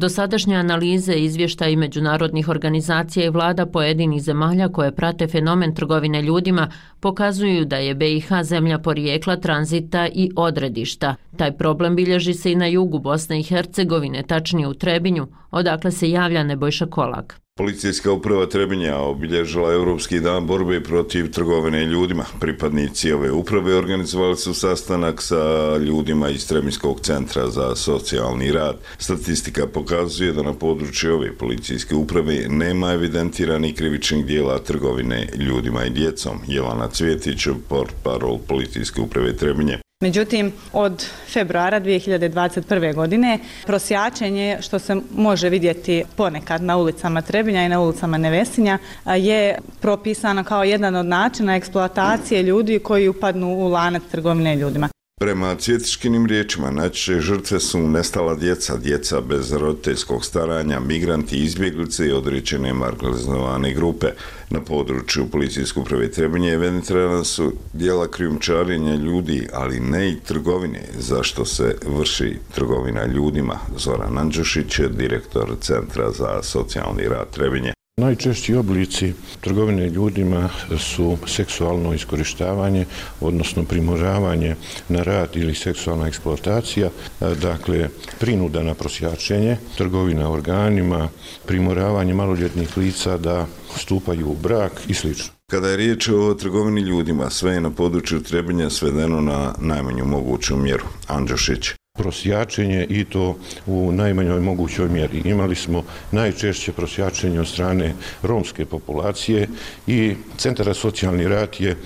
Dosadašnje 0.00 0.56
analize 0.56 1.14
izvješta 1.14 1.68
i 1.68 1.76
međunarodnih 1.76 2.48
organizacija 2.48 3.26
i 3.26 3.30
vlada 3.30 3.66
pojedinih 3.66 4.22
zemalja 4.22 4.68
koje 4.68 4.94
prate 4.94 5.26
fenomen 5.26 5.74
trgovine 5.74 6.22
ljudima 6.22 6.70
pokazuju 7.00 7.64
da 7.64 7.76
je 7.76 7.94
BiH 7.94 8.32
zemlja 8.42 8.78
porijekla 8.78 9.36
tranzita 9.36 10.08
i 10.12 10.30
odredišta. 10.36 11.14
Taj 11.36 11.56
problem 11.56 11.96
bilježi 11.96 12.34
se 12.34 12.52
i 12.52 12.56
na 12.56 12.66
jugu 12.66 12.98
Bosne 12.98 13.40
i 13.40 13.42
Hercegovine, 13.42 14.22
tačnije 14.22 14.68
u 14.68 14.74
Trebinju, 14.74 15.26
odakle 15.50 15.90
se 15.90 16.10
javlja 16.10 16.42
Nebojša 16.42 16.86
Kolak. 16.86 17.40
Policijska 17.60 18.12
uprava 18.12 18.46
Trebinja 18.46 18.98
obilježila 18.98 19.72
Evropski 19.72 20.20
dan 20.20 20.46
borbe 20.46 20.80
protiv 20.82 21.30
trgovine 21.30 21.84
ljudima. 21.84 22.24
Pripadnici 22.40 23.12
ove 23.12 23.32
uprave 23.32 23.74
organizovali 23.74 24.36
su 24.36 24.54
sastanak 24.54 25.22
sa 25.22 25.76
ljudima 25.76 26.28
iz 26.28 26.48
Trebinskog 26.48 27.00
centra 27.00 27.50
za 27.50 27.76
socijalni 27.76 28.52
rad. 28.52 28.76
Statistika 28.98 29.66
pokazuje 29.66 30.32
da 30.32 30.42
na 30.42 30.52
području 30.52 31.14
ove 31.14 31.32
policijske 31.32 31.94
uprave 31.94 32.46
nema 32.48 32.92
evidentiranih 32.92 33.74
krivičnih 33.74 34.26
dijela 34.26 34.58
trgovine 34.58 35.28
ljudima 35.34 35.84
i 35.84 35.90
djecom. 35.90 36.38
Jelana 36.46 36.88
Cvjetić, 36.88 37.46
port 37.68 37.94
parol 38.02 38.38
policijske 38.48 39.00
uprave 39.00 39.36
Trebinje. 39.36 39.78
Međutim, 40.02 40.52
od 40.72 41.06
februara 41.32 41.80
2021. 41.80 42.94
godine 42.94 43.38
prosjačenje, 43.66 44.58
što 44.60 44.78
se 44.78 44.96
može 45.14 45.48
vidjeti 45.48 46.04
ponekad 46.16 46.62
na 46.62 46.76
ulicama 46.76 47.22
Trebinja 47.22 47.64
i 47.64 47.68
na 47.68 47.80
ulicama 47.80 48.18
Nevesinja, 48.18 48.78
je 49.06 49.58
propisano 49.80 50.44
kao 50.44 50.64
jedan 50.64 50.96
od 50.96 51.06
načina 51.06 51.56
eksploatacije 51.56 52.42
ljudi 52.42 52.78
koji 52.78 53.08
upadnu 53.08 53.54
u 53.54 53.68
lanac 53.68 54.02
trgovine 54.10 54.56
ljudima. 54.56 54.88
Prema 55.22 55.54
cvjetiškinim 55.54 56.26
riječima, 56.26 56.70
najčešće 56.70 57.20
žrtve 57.20 57.60
su 57.60 57.78
nestala 57.78 58.34
djeca, 58.34 58.76
djeca 58.76 59.20
bez 59.20 59.52
roditeljskog 59.52 60.24
staranja, 60.24 60.80
migranti, 60.80 61.36
izbjeglice 61.36 62.06
i 62.06 62.12
određene 62.12 62.72
marginalizovane 62.72 63.74
grupe. 63.74 64.06
Na 64.50 64.60
području 64.60 65.30
policijsku 65.30 65.80
uprave 65.80 66.10
Trebinje 66.10 66.52
evidentirana 66.52 67.24
su 67.24 67.52
dijela 67.72 68.10
krijumčarenja 68.10 68.94
ljudi, 68.94 69.48
ali 69.52 69.80
ne 69.80 70.10
i 70.10 70.20
trgovine, 70.20 70.82
zašto 70.98 71.44
se 71.44 71.76
vrši 71.86 72.36
trgovina 72.54 73.06
ljudima. 73.06 73.58
Zoran 73.76 74.18
Andžušić, 74.18 74.80
direktor 74.90 75.56
Centra 75.60 76.10
za 76.10 76.42
socijalni 76.42 77.08
rad 77.08 77.30
Trebinje. 77.30 77.72
Najčešći 78.00 78.54
oblici 78.54 79.12
trgovine 79.40 79.88
ljudima 79.88 80.48
su 80.78 81.18
seksualno 81.26 81.94
iskorištavanje, 81.94 82.86
odnosno 83.20 83.64
primoravanje 83.64 84.56
na 84.88 85.02
rad 85.02 85.28
ili 85.34 85.54
seksualna 85.54 86.06
eksploatacija, 86.06 86.90
dakle 87.20 87.88
prinuda 88.20 88.62
na 88.62 88.74
prosjačenje, 88.74 89.56
trgovina 89.76 90.30
organima, 90.30 91.08
primoravanje 91.46 92.14
maloljetnih 92.14 92.76
lica 92.76 93.16
da 93.16 93.46
stupaju 93.76 94.30
u 94.30 94.36
brak 94.42 94.72
i 94.88 94.94
sl. 94.94 95.08
Kada 95.50 95.68
je 95.68 95.76
riječ 95.76 96.08
o 96.08 96.34
trgovini 96.34 96.80
ljudima, 96.80 97.30
sve 97.30 97.52
je 97.52 97.60
na 97.60 97.70
području 97.70 98.22
Trebinja 98.22 98.70
svedeno 98.70 99.20
na 99.20 99.54
najmanju 99.58 100.04
moguću 100.04 100.56
mjeru. 100.56 100.84
Andžošić 101.06 101.70
prosjačenje 102.00 102.86
i 102.88 103.04
to 103.04 103.36
u 103.66 103.92
najmanjoj 103.92 104.40
mogućoj 104.40 104.88
mjeri. 104.88 105.22
Imali 105.24 105.54
smo 105.54 105.84
najčešće 106.12 106.72
prosjačenje 106.72 107.40
od 107.40 107.48
strane 107.48 107.94
romske 108.22 108.64
populacije 108.66 109.48
i 109.86 110.14
Centar 110.36 110.66
za 110.66 110.74
socijalni 110.74 111.28
rad 111.28 111.56
je 111.58 111.70
e, 111.70 111.76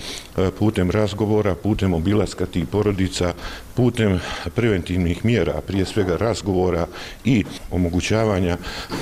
putem 0.59 0.91
razgovora, 0.91 1.55
putem 1.55 1.93
obilaska 1.93 2.45
tih 2.45 2.67
porodica, 2.67 3.33
putem 3.75 4.19
preventivnih 4.55 5.25
mjera, 5.25 5.61
prije 5.67 5.85
svega 5.85 6.17
razgovora 6.17 6.87
i 7.25 7.43
omogućavanja 7.71 8.57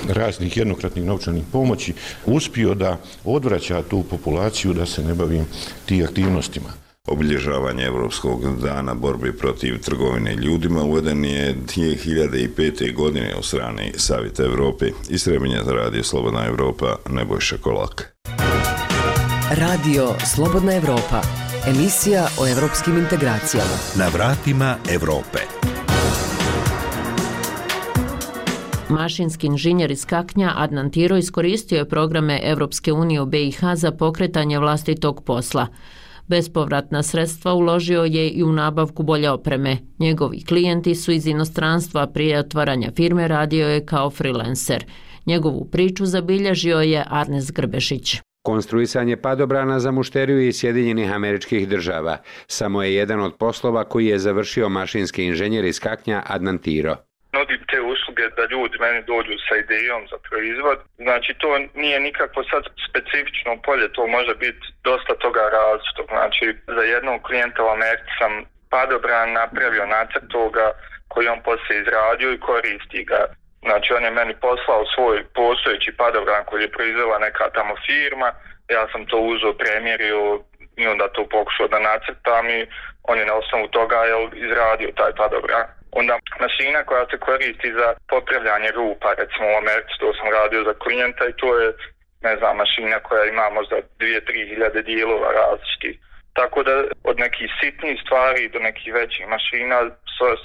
raznih 0.09 0.57
jednokratnih 0.57 1.05
novčanih 1.05 1.43
pomoći, 1.51 1.93
uspio 2.25 2.73
da 2.73 2.97
odvraća 3.25 3.83
tu 3.89 4.03
populaciju 4.03 4.73
da 4.73 4.85
se 4.85 5.03
ne 5.03 5.13
bavim 5.13 5.45
tih 5.85 6.03
aktivnostima. 6.03 6.82
Obilježavanje 7.07 7.83
Evropskog 7.85 8.61
dana 8.61 8.93
borbe 8.93 9.33
protiv 9.33 9.81
trgovine 9.81 10.35
ljudima 10.35 10.83
uveden 10.83 11.25
je 11.25 11.55
2005. 11.75 12.93
godine 12.93 13.35
u 13.39 13.43
strani 13.43 13.91
Savjeta 13.95 14.43
Evrope 14.43 14.85
i 15.09 15.17
sremenja 15.17 15.63
za 15.63 15.71
Radio 15.71 16.03
Slobodna 16.03 16.45
Evropa 16.45 16.95
Nebojša 17.09 17.57
Kolak. 17.57 18.15
Radio 19.51 20.15
Slobodna 20.35 20.75
Evropa, 20.75 21.21
emisija 21.67 22.27
o 22.39 22.47
evropskim 22.47 22.97
integracijama. 22.97 23.77
Na 23.95 24.07
vratima 24.07 24.75
Evrope. 24.91 25.39
Mašinski 28.89 29.47
inženjer 29.47 29.91
iz 29.91 30.05
Kaknja 30.05 30.53
Adnan 30.55 30.91
Tiro 30.91 31.17
iskoristio 31.17 31.77
je 31.77 31.89
programe 31.89 32.39
Evropske 32.43 32.93
unije 32.93 33.21
u 33.21 33.25
BiH 33.25 33.59
za 33.75 33.91
pokretanje 33.91 34.59
vlastitog 34.59 35.23
posla. 35.25 35.67
Bespovratna 36.27 37.03
sredstva 37.03 37.53
uložio 37.53 38.03
je 38.03 38.29
i 38.29 38.43
u 38.43 38.51
nabavku 38.51 39.03
bolje 39.03 39.29
opreme. 39.29 39.77
Njegovi 39.99 40.43
klijenti 40.43 40.95
su 40.95 41.11
iz 41.11 41.27
inostranstva 41.27 42.07
prije 42.07 42.39
otvaranja 42.39 42.91
firme 42.95 43.27
radio 43.27 43.67
je 43.67 43.85
kao 43.85 44.09
freelancer. 44.09 44.85
Njegovu 45.25 45.65
priču 45.71 46.05
zabilježio 46.05 46.79
je 46.79 47.05
Arnes 47.09 47.51
Grbešić. 47.51 48.15
Konstruisanje 48.45 49.17
padobrana 49.17 49.79
za 49.79 49.91
mušteriju 49.91 50.47
iz 50.47 50.55
Sjedinjenih 50.55 51.13
američkih 51.13 51.69
država 51.69 52.17
samo 52.47 52.83
je 52.83 52.95
jedan 52.95 53.21
od 53.21 53.35
poslova 53.39 53.83
koji 53.83 54.05
je 54.05 54.19
završio 54.19 54.69
mašinski 54.69 55.23
inženjer 55.23 55.65
iz 55.65 55.79
Kaknja 55.79 56.23
Adnan 56.27 56.57
Tiro 56.57 56.97
nudim 58.23 58.35
da 58.37 58.55
ljudi 58.55 58.77
meni 58.79 59.01
dođu 59.03 59.33
sa 59.47 59.55
idejom 59.55 60.07
za 60.11 60.17
proizvod. 60.27 60.79
Znači 60.97 61.33
to 61.33 61.49
nije 61.73 61.99
nikakvo 61.99 62.43
sad 62.43 62.63
specifično 62.89 63.61
polje, 63.65 63.93
to 63.93 64.07
može 64.07 64.35
biti 64.35 64.65
dosta 64.83 65.13
toga 65.15 65.43
različitog. 65.57 66.07
Znači 66.09 66.45
za 66.67 66.83
jednog 66.93 67.21
klijenta 67.21 67.63
u 67.63 67.73
Americi 67.77 68.11
sam 68.19 68.31
padobran 68.69 69.31
napravio 69.33 69.85
nacrt 69.85 70.27
toga 70.27 70.71
koji 71.07 71.27
on 71.27 71.41
poslije 71.49 71.81
izradio 71.81 72.29
i 72.33 72.43
koristi 72.49 73.03
ga. 73.03 73.21
Znači 73.67 73.93
on 73.93 74.03
je 74.03 74.11
meni 74.11 74.33
poslao 74.47 74.91
svoj 74.95 75.17
postojeći 75.39 75.97
padobran 75.97 76.43
koji 76.45 76.61
je 76.61 76.75
proizvela 76.75 77.17
neka 77.19 77.45
tamo 77.57 77.73
firma. 77.87 78.29
Ja 78.75 78.87
sam 78.91 79.05
to 79.05 79.17
uzeo, 79.17 79.53
premjerio 79.53 80.39
i 80.77 80.87
onda 80.87 81.07
to 81.07 81.21
pokušao 81.37 81.67
da 81.67 81.79
nacrtam 81.79 82.49
i 82.49 82.67
on 83.03 83.17
je 83.19 83.25
na 83.25 83.33
osnovu 83.33 83.67
toga 83.67 83.95
jel, 83.95 84.23
izradio 84.33 84.89
taj 84.99 85.11
padobran 85.21 85.65
onda 85.99 86.15
mašina 86.45 86.79
koja 86.89 87.05
se 87.11 87.17
koristi 87.17 87.69
za 87.79 87.87
popravljanje 88.13 88.71
rupa, 88.79 89.09
recimo 89.21 89.45
u 89.49 89.59
Americi, 89.61 89.93
to 89.99 90.09
sam 90.17 90.27
radio 90.39 90.61
za 90.69 90.73
klijenta 90.83 91.23
i 91.27 91.37
to 91.41 91.49
je, 91.59 91.67
ne 92.27 92.33
znam, 92.39 92.57
mašina 92.57 92.97
koja 93.07 93.23
ima 93.25 93.45
možda 93.57 93.75
2-3 93.99 94.49
hiljade 94.49 94.81
dijelova 94.89 95.29
različitih. 95.39 95.95
Tako 96.39 96.63
da 96.63 96.83
od 97.03 97.19
nekih 97.19 97.47
sitnijih 97.59 97.99
stvari 98.05 98.49
do 98.53 98.59
nekih 98.59 98.93
većih 98.93 99.27
mašina, 99.27 99.77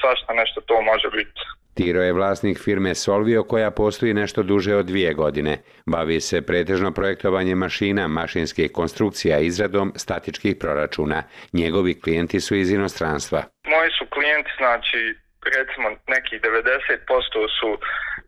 svašta 0.01 0.33
nešto 0.33 0.61
to 0.61 0.83
može 0.83 1.09
biti. 1.19 1.41
Tiro 1.79 2.03
je 2.03 2.13
vlasnik 2.13 2.59
firme 2.65 2.95
Solvio 2.95 3.43
koja 3.43 3.71
postoji 3.71 4.15
nešto 4.15 4.43
duže 4.43 4.75
od 4.77 4.87
dvije 4.87 5.15
godine. 5.15 5.59
Bavi 5.87 6.21
se 6.21 6.43
pretežno 6.43 6.93
projektovanjem 6.93 7.59
mašina, 7.59 8.09
mašinskih 8.09 8.73
konstrukcija 8.73 9.39
i 9.39 9.47
izradom 9.47 9.93
statičkih 9.97 10.57
proračuna. 10.61 11.23
Njegovi 11.53 12.01
klijenti 12.01 12.41
su 12.41 12.55
iz 12.55 12.71
inostranstva. 12.71 13.43
Moji 13.67 13.91
su 13.99 14.05
klijenti, 14.11 14.51
znači, 14.59 15.15
recimo 15.59 15.87
neki 16.15 16.35
90% 16.39 17.49
su 17.59 17.71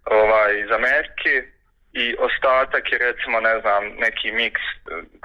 ovaj 0.04 0.50
iz 0.64 0.70
Amerike 0.80 1.32
i 1.92 2.16
ostatak 2.18 2.92
je 2.92 2.98
recimo 2.98 3.40
ne 3.40 3.60
znam 3.60 3.82
neki 4.04 4.32
miks 4.32 4.62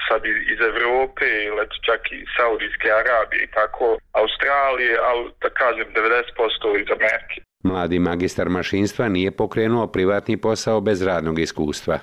sad 0.07 0.21
iz 0.25 0.59
Evrope 0.71 1.25
ili 1.47 1.67
čak 1.87 2.01
i 2.11 2.25
Saudijske 2.37 2.87
Arabije 3.01 3.43
i 3.43 3.51
tako 3.57 3.97
Australije, 4.21 4.97
ali 5.09 5.31
da 5.41 5.49
kažem 5.49 5.87
90% 5.93 6.81
iz 6.81 6.87
Amerike. 6.97 7.37
Mladi 7.63 7.99
magistar 7.99 8.49
mašinstva 8.49 9.09
nije 9.09 9.31
pokrenuo 9.31 9.87
privatni 9.87 10.41
posao 10.41 10.81
bez 10.81 11.07
radnog 11.07 11.39
iskustva. 11.39 11.95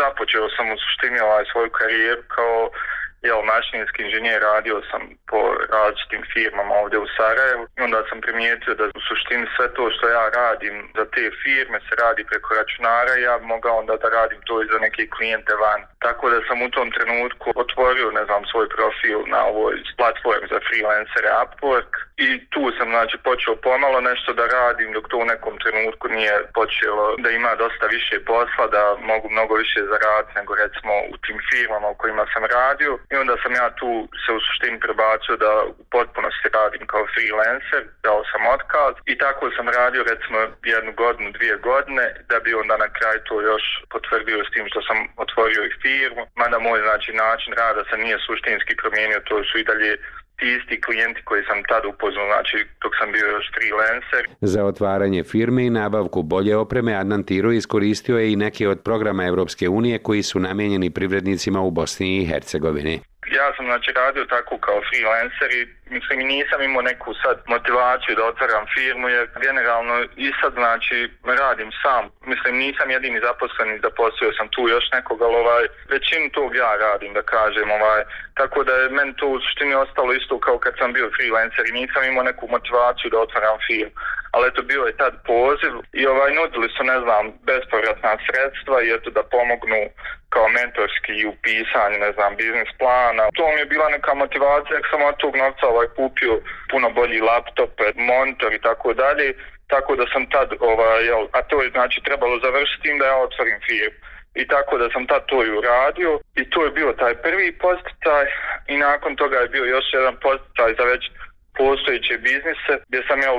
Započeo 0.00 0.48
sam 0.56 0.66
u 0.74 0.76
suštini 0.84 1.18
ovaj 1.20 1.44
svoju 1.52 1.70
karijeru 1.70 2.22
kao 2.36 2.70
jel, 3.22 3.42
mašinski 3.42 4.02
inženjer, 4.02 4.40
radio 4.42 4.76
sam 4.90 5.02
po 5.30 5.40
različitim 5.74 6.22
firmama 6.32 6.74
ovdje 6.82 6.98
u 6.98 7.12
Sarajevu 7.16 7.64
i 7.76 7.80
onda 7.86 7.98
sam 8.08 8.20
primijetio 8.20 8.74
da 8.74 8.84
u 8.98 9.00
suštini 9.08 9.46
sve 9.56 9.66
to 9.74 9.90
što 9.94 10.08
ja 10.08 10.24
radim 10.40 10.74
za 10.96 11.04
te 11.14 11.24
firme 11.42 11.78
se 11.86 11.92
radi 12.04 12.22
preko 12.30 12.54
računara 12.54 13.12
i 13.16 13.26
ja 13.28 13.38
bi 13.38 13.46
mogao 13.46 13.78
onda 13.78 13.96
da 13.96 14.08
radim 14.08 14.40
to 14.48 14.62
i 14.62 14.70
za 14.72 14.78
neke 14.78 15.02
klijente 15.16 15.54
van. 15.64 15.80
Tako 16.06 16.24
da 16.30 16.38
sam 16.48 16.62
u 16.62 16.70
tom 16.76 16.88
trenutku 16.96 17.46
otvorio, 17.64 18.10
ne 18.18 18.24
znam, 18.28 18.42
svoj 18.50 18.68
profil 18.76 19.18
na 19.34 19.40
ovoj 19.52 19.74
platformi 19.98 20.46
za 20.52 20.58
freelancere 20.66 21.30
Upwork 21.44 21.92
i 22.16 22.28
tu 22.52 22.62
sam 22.78 22.88
znači 22.94 23.16
počeo 23.28 23.56
pomalo 23.56 24.00
nešto 24.00 24.32
da 24.32 24.46
radim 24.46 24.92
dok 24.92 25.04
to 25.08 25.16
u 25.18 25.30
nekom 25.32 25.54
trenutku 25.64 26.08
nije 26.08 26.34
počelo 26.58 27.04
da 27.24 27.30
ima 27.30 27.52
dosta 27.54 27.86
više 27.86 28.16
posla, 28.24 28.66
da 28.76 28.82
mogu 29.12 29.26
mnogo 29.30 29.54
više 29.54 29.80
zaraditi 29.92 30.38
nego 30.40 30.52
recimo 30.64 30.92
u 31.12 31.14
tim 31.24 31.38
firmama 31.50 31.88
u 31.88 31.98
kojima 32.02 32.24
sam 32.32 32.42
radio. 32.58 32.92
I 33.12 33.14
onda 33.22 33.34
sam 33.42 33.52
ja 33.62 33.68
tu 33.80 33.90
se 34.22 34.30
u 34.32 34.40
suštini 34.46 34.78
prebacio 34.84 35.34
da 35.44 35.52
u 35.80 35.84
potpunosti 35.96 36.48
radim 36.58 36.84
kao 36.92 37.04
freelancer, 37.12 37.82
dao 38.06 38.20
sam 38.30 38.42
otkaz 38.56 38.94
i 39.12 39.14
tako 39.24 39.44
sam 39.56 39.66
radio 39.80 40.02
recimo 40.12 40.38
jednu 40.74 40.92
godinu, 41.02 41.36
dvije 41.36 41.56
godine 41.70 42.04
da 42.30 42.36
bi 42.44 42.50
onda 42.62 42.74
na 42.84 42.88
kraju 42.96 43.18
to 43.28 43.34
još 43.50 43.64
potvrdio 43.92 44.44
s 44.44 44.50
tim 44.54 44.66
što 44.70 44.80
sam 44.88 44.98
otvorio 45.24 45.62
i 45.64 45.76
firmu, 45.82 46.22
mada 46.40 46.58
moj 46.58 46.80
znači 46.86 47.10
način 47.24 47.52
rada 47.62 47.82
se 47.90 47.96
nije 48.04 48.16
suštinski 48.26 48.72
promijenio, 48.82 49.20
to 49.28 49.36
su 49.48 49.54
i 49.58 49.68
dalje 49.70 49.92
ti 50.38 50.46
isti 50.56 50.80
klijenti 50.80 51.20
koji 51.24 51.42
sam 51.48 51.58
tad 51.68 51.82
upoznao, 51.92 52.26
znači 52.32 52.56
dok 52.82 52.92
sam 52.98 53.12
bio 53.12 53.26
još 53.26 53.46
freelancer. 53.54 54.22
Za 54.40 54.64
otvaranje 54.64 55.24
firme 55.24 55.66
i 55.66 55.70
nabavku 55.70 56.22
bolje 56.22 56.56
opreme 56.56 56.94
Adnan 56.94 57.22
Tiro 57.24 57.52
iskoristio 57.52 58.18
je 58.18 58.32
i 58.32 58.36
neke 58.36 58.68
od 58.68 58.80
programa 58.80 59.24
Evropske 59.24 59.68
unije 59.68 59.98
koji 59.98 60.22
su 60.22 60.38
namijenjeni 60.40 60.90
privrednicima 60.90 61.60
u 61.60 61.70
Bosni 61.70 62.18
i 62.18 62.26
Hercegovini 62.26 63.00
ja 63.38 63.46
sam 63.56 63.64
znači 63.66 63.92
radio 63.92 64.24
tako 64.24 64.58
kao 64.58 64.78
freelancer 64.88 65.50
i 65.58 65.68
mislim 65.94 66.18
nisam 66.18 66.62
imao 66.62 66.82
neku 66.82 67.14
sad 67.22 67.36
motivaciju 67.46 68.16
da 68.16 68.24
otvaram 68.24 68.64
firmu 68.74 69.08
jer 69.08 69.28
generalno 69.46 69.94
i 70.16 70.32
sad 70.40 70.52
znači 70.52 70.98
radim 71.40 71.70
sam. 71.82 72.02
Mislim 72.32 72.56
nisam 72.56 72.90
jedini 72.90 73.20
zaposleni, 73.28 73.84
zaposlio 73.86 74.30
sam 74.38 74.48
tu 74.48 74.62
još 74.68 74.86
nekog, 74.96 75.22
ali 75.22 75.36
ovaj, 75.36 75.64
većinu 75.94 76.30
tog 76.30 76.56
ja 76.56 76.76
radim 76.76 77.12
da 77.18 77.22
kažem. 77.22 77.70
Ovaj, 77.70 78.02
tako 78.34 78.64
da 78.64 78.72
je 78.74 78.88
meni 78.98 79.16
to 79.16 79.26
u 79.28 79.40
suštini 79.40 79.74
ostalo 79.74 80.12
isto 80.12 80.40
kao 80.46 80.58
kad 80.58 80.74
sam 80.78 80.92
bio 80.92 81.10
freelancer 81.16 81.64
i 81.68 81.78
nisam 81.80 82.04
imao 82.04 82.28
neku 82.30 82.44
motivaciju 82.56 83.10
da 83.10 83.18
otvaram 83.18 83.58
firmu 83.66 83.96
ali 84.36 84.48
eto 84.50 84.62
bio 84.62 84.82
je 84.86 85.00
tad 85.02 85.14
poziv 85.32 85.74
i 86.00 86.02
ovaj 86.06 86.30
nudili 86.38 86.68
su 86.76 86.82
ne 86.92 86.98
znam 87.04 87.24
bespovratna 87.48 88.12
sredstva 88.26 88.76
i 88.82 88.92
eto 88.96 89.08
da 89.16 89.22
pomognu 89.34 89.82
kao 90.34 90.46
mentorski 90.58 91.16
u 91.30 91.32
pisanju 91.44 91.96
ne 92.06 92.10
znam 92.16 92.30
biznis 92.40 92.70
plana. 92.80 93.24
To 93.38 93.44
mi 93.52 93.58
je 93.62 93.72
bila 93.74 93.88
neka 93.96 94.12
motivacija 94.24 94.74
jer 94.76 94.86
sam 94.90 95.02
od 95.02 95.16
tog 95.22 95.32
novca 95.42 95.64
ovaj 95.66 95.88
kupio 95.98 96.34
puno 96.70 96.86
bolji 96.98 97.20
laptop, 97.30 97.72
monitor 98.10 98.50
i 98.54 98.64
tako 98.68 98.88
dalje. 99.02 99.26
Tako 99.74 99.96
da 100.00 100.04
sam 100.12 100.22
tad, 100.34 100.48
ovaj, 100.60 101.04
jel, 101.10 101.22
a 101.36 101.38
to 101.48 101.56
je 101.62 101.68
znači 101.76 101.98
trebalo 102.06 102.34
završiti 102.46 102.98
da 103.00 103.04
ja 103.06 103.16
otvorim 103.26 103.58
firmu. 103.66 103.98
I 104.40 104.46
tako 104.54 104.78
da 104.78 104.86
sam 104.94 105.06
tad 105.06 105.22
to 105.26 105.44
i 105.44 105.56
uradio 105.58 106.12
i 106.40 106.50
to 106.50 106.64
je 106.64 106.70
bio 106.70 106.92
taj 106.92 107.14
prvi 107.14 107.48
posticaj 107.58 108.24
i 108.72 108.76
nakon 108.76 109.16
toga 109.16 109.36
je 109.38 109.48
bio 109.54 109.64
još 109.64 109.86
jedan 109.92 110.16
posticaj 110.26 110.70
za 110.78 110.84
već 110.92 111.02
postojeće 111.58 112.18
biznise 112.18 112.72
gdje 112.88 113.00
sam 113.08 113.20
jel, 113.20 113.38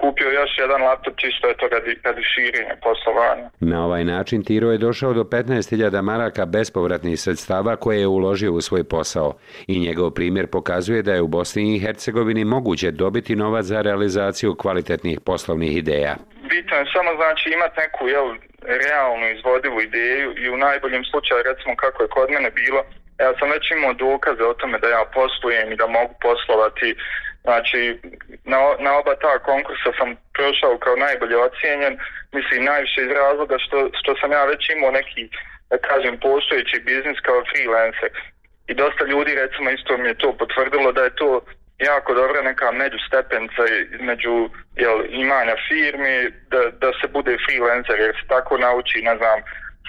kupio 0.00 0.30
još 0.30 0.50
jedan 0.58 0.82
laptop 0.82 1.14
čisto 1.16 1.48
je 1.48 1.56
to 1.56 1.68
radi, 1.68 1.98
radi 2.04 2.22
širenja 2.22 2.76
poslovanja. 2.82 3.50
Na 3.60 3.84
ovaj 3.84 4.04
način 4.04 4.44
Tiro 4.44 4.70
je 4.70 4.78
došao 4.78 5.12
do 5.12 5.24
15.000 5.24 6.02
maraka 6.02 6.46
bespovratnih 6.46 7.20
sredstava 7.20 7.76
koje 7.76 8.00
je 8.00 8.06
uložio 8.06 8.52
u 8.52 8.60
svoj 8.60 8.84
posao 8.84 9.34
i 9.66 9.80
njegov 9.80 10.10
primjer 10.10 10.46
pokazuje 10.46 11.02
da 11.02 11.12
je 11.14 11.22
u 11.22 11.28
Bosni 11.28 11.76
i 11.76 11.80
Hercegovini 11.80 12.44
moguće 12.44 12.90
dobiti 12.90 13.36
novac 13.36 13.64
za 13.64 13.80
realizaciju 13.80 14.54
kvalitetnih 14.54 15.20
poslovnih 15.20 15.76
ideja. 15.76 16.16
Bitno 16.50 16.76
je 16.76 16.86
samo 16.92 17.10
znači 17.16 17.50
imati 17.50 17.80
neku 17.80 18.08
jel, 18.08 18.28
realnu 18.84 19.26
izvodivu 19.36 19.80
ideju 19.80 20.28
i 20.42 20.50
u 20.50 20.56
najboljem 20.56 21.04
slučaju 21.04 21.42
recimo 21.50 21.76
kako 21.76 22.02
je 22.02 22.08
kod 22.08 22.30
mene 22.30 22.50
bilo 22.50 22.82
ja 23.24 23.30
sam 23.38 23.50
već 23.50 23.64
imao 23.70 23.92
dokaze 23.92 24.44
o 24.44 24.58
tome 24.60 24.78
da 24.78 24.88
ja 24.88 25.04
poslujem 25.18 25.72
i 25.72 25.76
da 25.76 25.86
mogu 25.86 26.14
poslovati 26.26 26.88
Znači, 27.42 27.98
na, 28.44 28.58
na 28.78 28.90
oba 28.98 29.14
ta 29.24 29.38
konkursa 29.38 29.90
sam 29.98 30.16
prošao 30.36 30.78
kao 30.78 30.96
najbolje 30.96 31.36
ocijenjen, 31.36 31.98
mislim 32.32 32.64
najviše 32.64 33.00
iz 33.02 33.10
razloga 33.22 33.56
što, 33.58 33.90
što 34.00 34.14
sam 34.20 34.32
ja 34.32 34.44
već 34.44 34.70
imao 34.70 34.90
neki, 34.90 35.28
da 35.70 35.76
kažem, 35.78 36.20
postojeći 36.20 36.86
biznis 36.88 37.18
kao 37.22 37.44
freelancer. 37.50 38.10
I 38.70 38.74
dosta 38.74 39.04
ljudi, 39.04 39.34
recimo, 39.34 39.70
isto 39.70 39.96
mi 39.96 40.08
je 40.08 40.20
to 40.22 40.32
potvrdilo 40.32 40.92
da 40.92 41.02
je 41.04 41.14
to 41.14 41.40
jako 41.78 42.14
dobra 42.14 42.42
neka 42.42 42.72
međustepenca 42.72 43.62
između 43.94 44.50
jel, 44.76 44.98
imanja 45.08 45.56
firmi, 45.68 46.30
da, 46.52 46.62
da 46.82 46.90
se 47.00 47.06
bude 47.16 47.36
freelancer, 47.44 47.98
jer 48.00 48.12
se 48.20 48.26
tako 48.28 48.58
nauči, 48.58 49.02
ne 49.02 49.16
znam, 49.16 49.38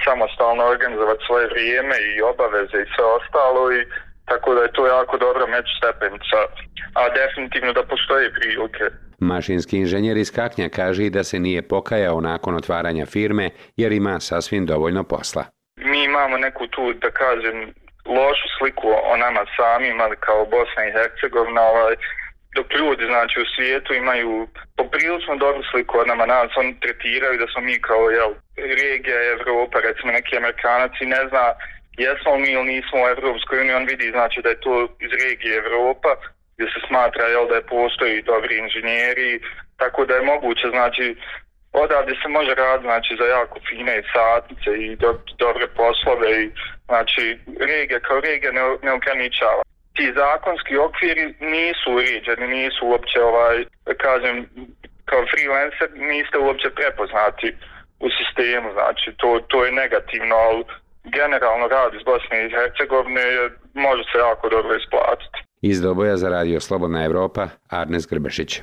samostalno 0.05 0.63
organizovati 0.65 1.25
svoje 1.27 1.47
vrijeme 1.47 1.95
i 2.15 2.21
obaveze 2.21 2.77
i 2.81 2.91
sve 2.95 3.05
ostalo 3.17 3.71
i 3.71 3.85
tako 4.29 4.53
da 4.55 4.61
je 4.61 4.71
to 4.71 4.87
jako 4.87 5.17
dobro 5.17 5.47
među 5.47 5.71
stepenica, 5.79 6.39
a 6.99 7.01
definitivno 7.19 7.73
da 7.73 7.83
postoje 7.83 8.33
prilike. 8.33 8.85
Mašinski 9.19 9.77
inženjer 9.77 10.17
iz 10.17 10.31
Kaknja 10.31 10.69
kaže 10.69 11.05
i 11.05 11.09
da 11.09 11.23
se 11.23 11.39
nije 11.39 11.61
pokajao 11.61 12.21
nakon 12.21 12.55
otvaranja 12.55 13.05
firme 13.05 13.49
jer 13.77 13.91
ima 13.91 14.19
sasvim 14.19 14.65
dovoljno 14.65 15.03
posla. 15.03 15.43
Mi 15.77 16.03
imamo 16.03 16.37
neku 16.37 16.67
tu, 16.67 16.93
da 16.93 17.11
kažem, 17.11 17.57
lošu 18.05 18.47
sliku 18.57 18.87
o 19.11 19.17
nama 19.17 19.43
samima 19.57 20.05
kao 20.19 20.45
Bosna 20.45 20.81
i 20.85 20.91
Hercegovina, 20.91 21.61
ovaj, 21.61 21.95
dok 22.55 22.67
ljudi 22.79 23.03
znači, 23.05 23.35
u 23.41 23.49
svijetu 23.55 23.93
imaju 23.93 24.47
poprilično 24.77 25.35
dobru 25.35 25.63
sliku 25.71 25.93
o 25.99 26.05
nama, 26.05 26.25
nas 26.25 26.51
oni 26.57 26.79
tretiraju 26.79 27.39
da 27.39 27.47
smo 27.47 27.61
mi 27.61 27.75
kao 27.81 28.09
jel, 28.09 28.31
regija 28.81 29.17
Evropa, 29.35 29.77
recimo 29.87 30.11
neki 30.11 30.37
amerikanac 30.37 30.91
ne 31.01 31.21
zna 31.29 31.45
jesmo 31.97 32.37
mi 32.37 32.51
ili 32.51 32.73
nismo 32.73 32.97
u 33.03 33.07
Evropskoj 33.07 33.59
uniji, 33.59 33.73
on 33.73 33.85
vidi 33.85 34.11
znači 34.11 34.41
da 34.41 34.49
je 34.49 34.59
to 34.59 34.87
iz 34.99 35.11
regije 35.23 35.55
Evropa, 35.55 36.09
gdje 36.55 36.65
se 36.73 36.79
smatra 36.87 37.25
jel, 37.25 37.47
da 37.47 37.55
je 37.55 37.69
postoji 37.75 38.21
dobri 38.21 38.57
inženjeri, 38.57 39.39
tako 39.77 40.05
da 40.05 40.13
je 40.15 40.29
moguće, 40.31 40.67
znači, 40.69 41.15
odavde 41.73 42.13
se 42.21 42.27
može 42.27 42.53
raditi 42.55 42.87
znači, 42.89 43.11
za 43.19 43.25
jako 43.25 43.59
fine 43.69 44.03
satnice 44.13 44.71
i 44.85 44.95
do, 44.95 45.19
dobre 45.37 45.67
poslove 45.67 46.43
i 46.43 46.51
znači, 46.85 47.37
regija 47.59 47.99
kao 47.99 48.19
regija 48.19 48.51
ne, 48.51 48.61
ne 48.85 48.91
ograničava. 48.93 49.63
Ti 49.95 50.13
zakonski 50.15 50.77
okviri 50.77 51.25
nisu 51.39 51.87
uređeni, 51.97 52.47
nisu 52.47 52.87
uopće, 52.87 53.21
ovaj, 53.21 53.57
kažem, 53.97 54.35
kao 55.05 55.21
freelancer 55.31 55.89
niste 55.95 56.37
uopće 56.37 56.69
prepoznati 56.69 57.49
u 57.99 58.07
sistemu, 58.17 58.69
znači, 58.73 59.07
to, 59.17 59.39
to 59.47 59.65
je 59.65 59.71
negativno, 59.71 60.35
ali 60.35 60.63
generalno 61.03 61.67
rad 61.67 61.93
iz 61.93 62.03
Bosne 62.05 62.45
i 62.45 62.51
Hercegovine 62.55 63.21
može 63.73 64.03
se 64.11 64.17
jako 64.17 64.49
dobro 64.49 64.75
isplatiti. 64.75 65.37
Iz 65.61 65.81
Doboja 65.81 66.17
za 66.17 66.29
radio 66.29 66.59
Slobodna 66.59 67.05
Evropa, 67.05 67.47
Arnes 67.69 68.07
Grbešić. 68.07 68.61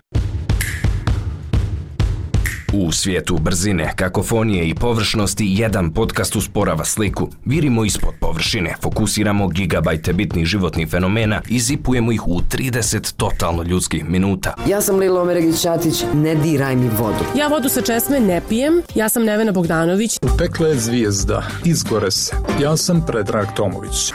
U 2.79 2.93
svijetu 2.93 3.39
brzine, 3.39 3.93
kakofonije 3.97 4.69
i 4.69 4.75
površnosti 4.75 5.47
jedan 5.49 5.93
podcast 5.93 6.37
usporava 6.37 6.85
sliku. 6.85 7.29
Virimo 7.45 7.85
ispod 7.85 8.15
površine, 8.21 8.75
fokusiramo 8.83 9.49
gigabajte 9.49 10.12
bitnih 10.12 10.47
životnih 10.47 10.89
fenomena 10.89 11.41
i 11.49 11.61
zipujemo 11.61 12.12
ih 12.12 12.29
u 12.29 12.41
30 12.41 13.15
totalno 13.17 13.62
ljudskih 13.62 14.09
minuta. 14.09 14.55
Ja 14.69 14.81
sam 14.81 14.97
Lilo 14.97 15.21
Omeregić-Ćatić, 15.21 16.05
ne 16.15 16.35
diraj 16.35 16.77
mi 16.77 16.89
vodu. 16.89 17.25
Ja 17.37 17.49
vodu 17.49 17.69
sa 17.69 17.83
česme 17.83 18.21
ne 18.21 18.41
pijem, 18.49 18.83
ja 18.95 19.09
sam 19.09 19.25
Nevena 19.25 19.53
Bogdanović. 19.53 20.19
Upekle 20.35 20.69
je 20.69 20.79
zvijezda, 20.79 21.43
izgore 21.65 22.11
se. 22.11 22.37
Ja 22.62 22.77
sam 22.77 23.07
Predrag 23.07 23.47
Tomović. 23.57 24.12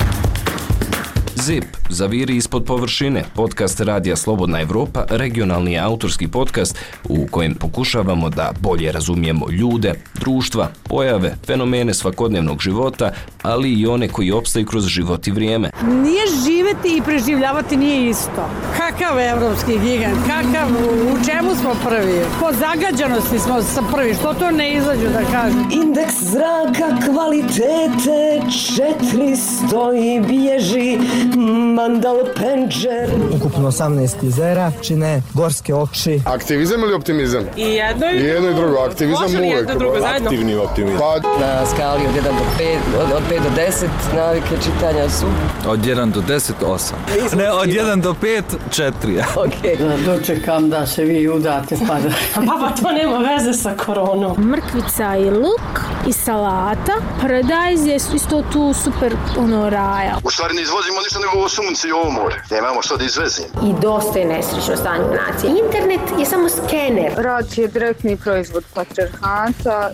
ZIP, 1.42 1.66
Zaviri 1.90 2.36
ispod 2.36 2.66
površine, 2.66 3.24
podcast 3.36 3.80
Radija 3.80 4.16
Slobodna 4.16 4.62
Evropa, 4.62 5.06
regionalni 5.10 5.80
autorski 5.80 6.28
podcast 6.28 6.78
u 7.04 7.28
kojem 7.32 7.56
pokušavamo 7.56 8.30
da 8.30 8.52
bolje 8.60 8.92
razumijemo 8.92 9.50
ljude, 9.50 9.94
društva, 10.20 10.68
pojave, 10.84 11.36
fenomene 11.46 11.94
svakodnevnog 11.94 12.62
života, 12.62 13.12
ali 13.42 13.74
i 13.74 13.88
one 13.88 14.08
koji 14.08 14.32
opstaju 14.32 14.66
kroz 14.66 14.86
život 14.86 15.28
i 15.28 15.32
vrijeme. 15.32 15.70
Nije 15.84 16.24
živeti 16.46 16.98
i 16.98 17.02
preživljavati 17.02 17.78
nije 17.78 18.10
isto. 18.10 18.50
Kakav 18.78 19.20
evropski 19.20 19.80
gigant, 19.80 20.18
kakav, 20.28 20.70
u 21.14 21.26
čemu 21.26 21.56
smo 21.56 21.76
prvi? 21.90 22.22
Po 22.40 22.50
zagađanosti 22.54 23.40
smo 23.40 23.62
sa 23.62 23.82
prvi, 23.94 24.14
što 24.14 24.34
to 24.34 24.52
ne 24.52 24.74
izađu 24.74 25.08
da 25.08 25.32
kažu? 25.32 25.58
Indeks 25.72 26.16
zraka 26.22 27.06
kvalitete 27.06 28.42
400 28.48 30.16
i 30.16 30.20
bježi 30.28 30.98
Mandal 31.36 32.18
Penđer. 32.36 33.10
Ukupno 33.36 33.72
18 33.72 34.24
jezera, 34.24 34.72
čine 34.82 35.22
gorske 35.34 35.76
oči. 35.76 36.22
Aktivizam 36.26 36.82
ili 36.84 36.94
optimizam? 36.94 37.44
I 37.58 37.62
jedno 37.62 38.06
i, 38.12 38.18
I 38.18 38.24
jedno 38.24 38.50
i 38.50 38.54
drugo. 38.54 38.78
Aktivizam 38.78 39.22
Može 39.22 39.38
uvek. 39.38 39.52
jedno 39.54 39.76
drugo 39.76 40.00
zajedno? 40.00 40.30
Aktivni 40.30 40.56
optimizam. 40.56 41.00
Pa... 41.00 41.46
Na 41.46 41.66
skali 41.66 42.02
od 42.08 42.14
1 42.16 42.24
do 42.24 42.64
5, 43.00 43.04
od, 43.04 43.12
od 43.12 43.24
5 43.32 43.44
do 43.44 43.50
10, 43.62 44.16
navike 44.16 44.56
čitanja 44.64 45.10
su? 45.10 45.26
Od 45.68 45.80
1 45.80 46.12
do 46.12 46.22
10, 46.22 46.52
8. 46.62 47.38
Ne, 47.38 47.52
od 47.52 47.68
1 47.68 48.02
do 48.02 48.16
5, 48.22 48.42
4. 48.70 49.24
ok. 49.36 49.80
Da 49.80 50.14
dočekam 50.14 50.70
da 50.70 50.86
se 50.88 51.04
vi 51.04 51.30
udate 51.30 51.76
pa 51.88 51.94
da... 51.94 52.10
Baba, 52.52 52.72
to 52.82 52.92
nema 52.92 53.18
veze 53.18 53.54
sa 53.54 53.74
koronom. 53.86 54.36
Mrkvica 54.52 55.18
i 55.18 55.30
luk 55.30 55.80
i 56.08 56.14
salata. 56.14 56.94
Paradajz 57.22 57.86
je 57.88 57.96
isto 57.96 58.44
tu 58.54 58.74
super 58.74 59.14
ono 59.38 59.70
raja. 59.70 60.18
U 60.24 60.32
stvari 60.32 60.56
ne 60.56 60.62
izvozimo 60.62 61.00
ništa 61.04 61.20
nego 61.22 61.38
ovo 61.38 61.50
sunce 61.50 61.88
i 61.88 61.92
ovo 61.92 62.12
more. 62.12 62.36
Nemamo 62.52 62.82
što 62.82 62.98
da 62.98 63.04
izvezimo. 63.06 63.48
I 63.70 63.82
dosta 63.82 64.20
je 64.20 64.26
nesrećno 64.26 64.76
stanje 64.78 65.06
nacije. 65.22 65.50
Internet 65.66 66.20
je 66.20 66.26
samo 66.26 66.50
skener. 66.50 67.12
Rad 67.18 67.58
je 67.58 67.68
direktni 67.68 68.18
proizvod 68.18 68.64
patriarhata. 68.74 69.92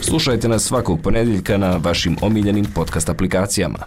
Slušajte 0.00 0.48
nas 0.48 0.62
svakog 0.62 1.00
ponedjeljka 1.02 1.56
na 1.56 1.80
vašim 1.82 2.16
omiljenim 2.22 2.66
podcast 2.74 3.08
aplikacijama. 3.08 3.78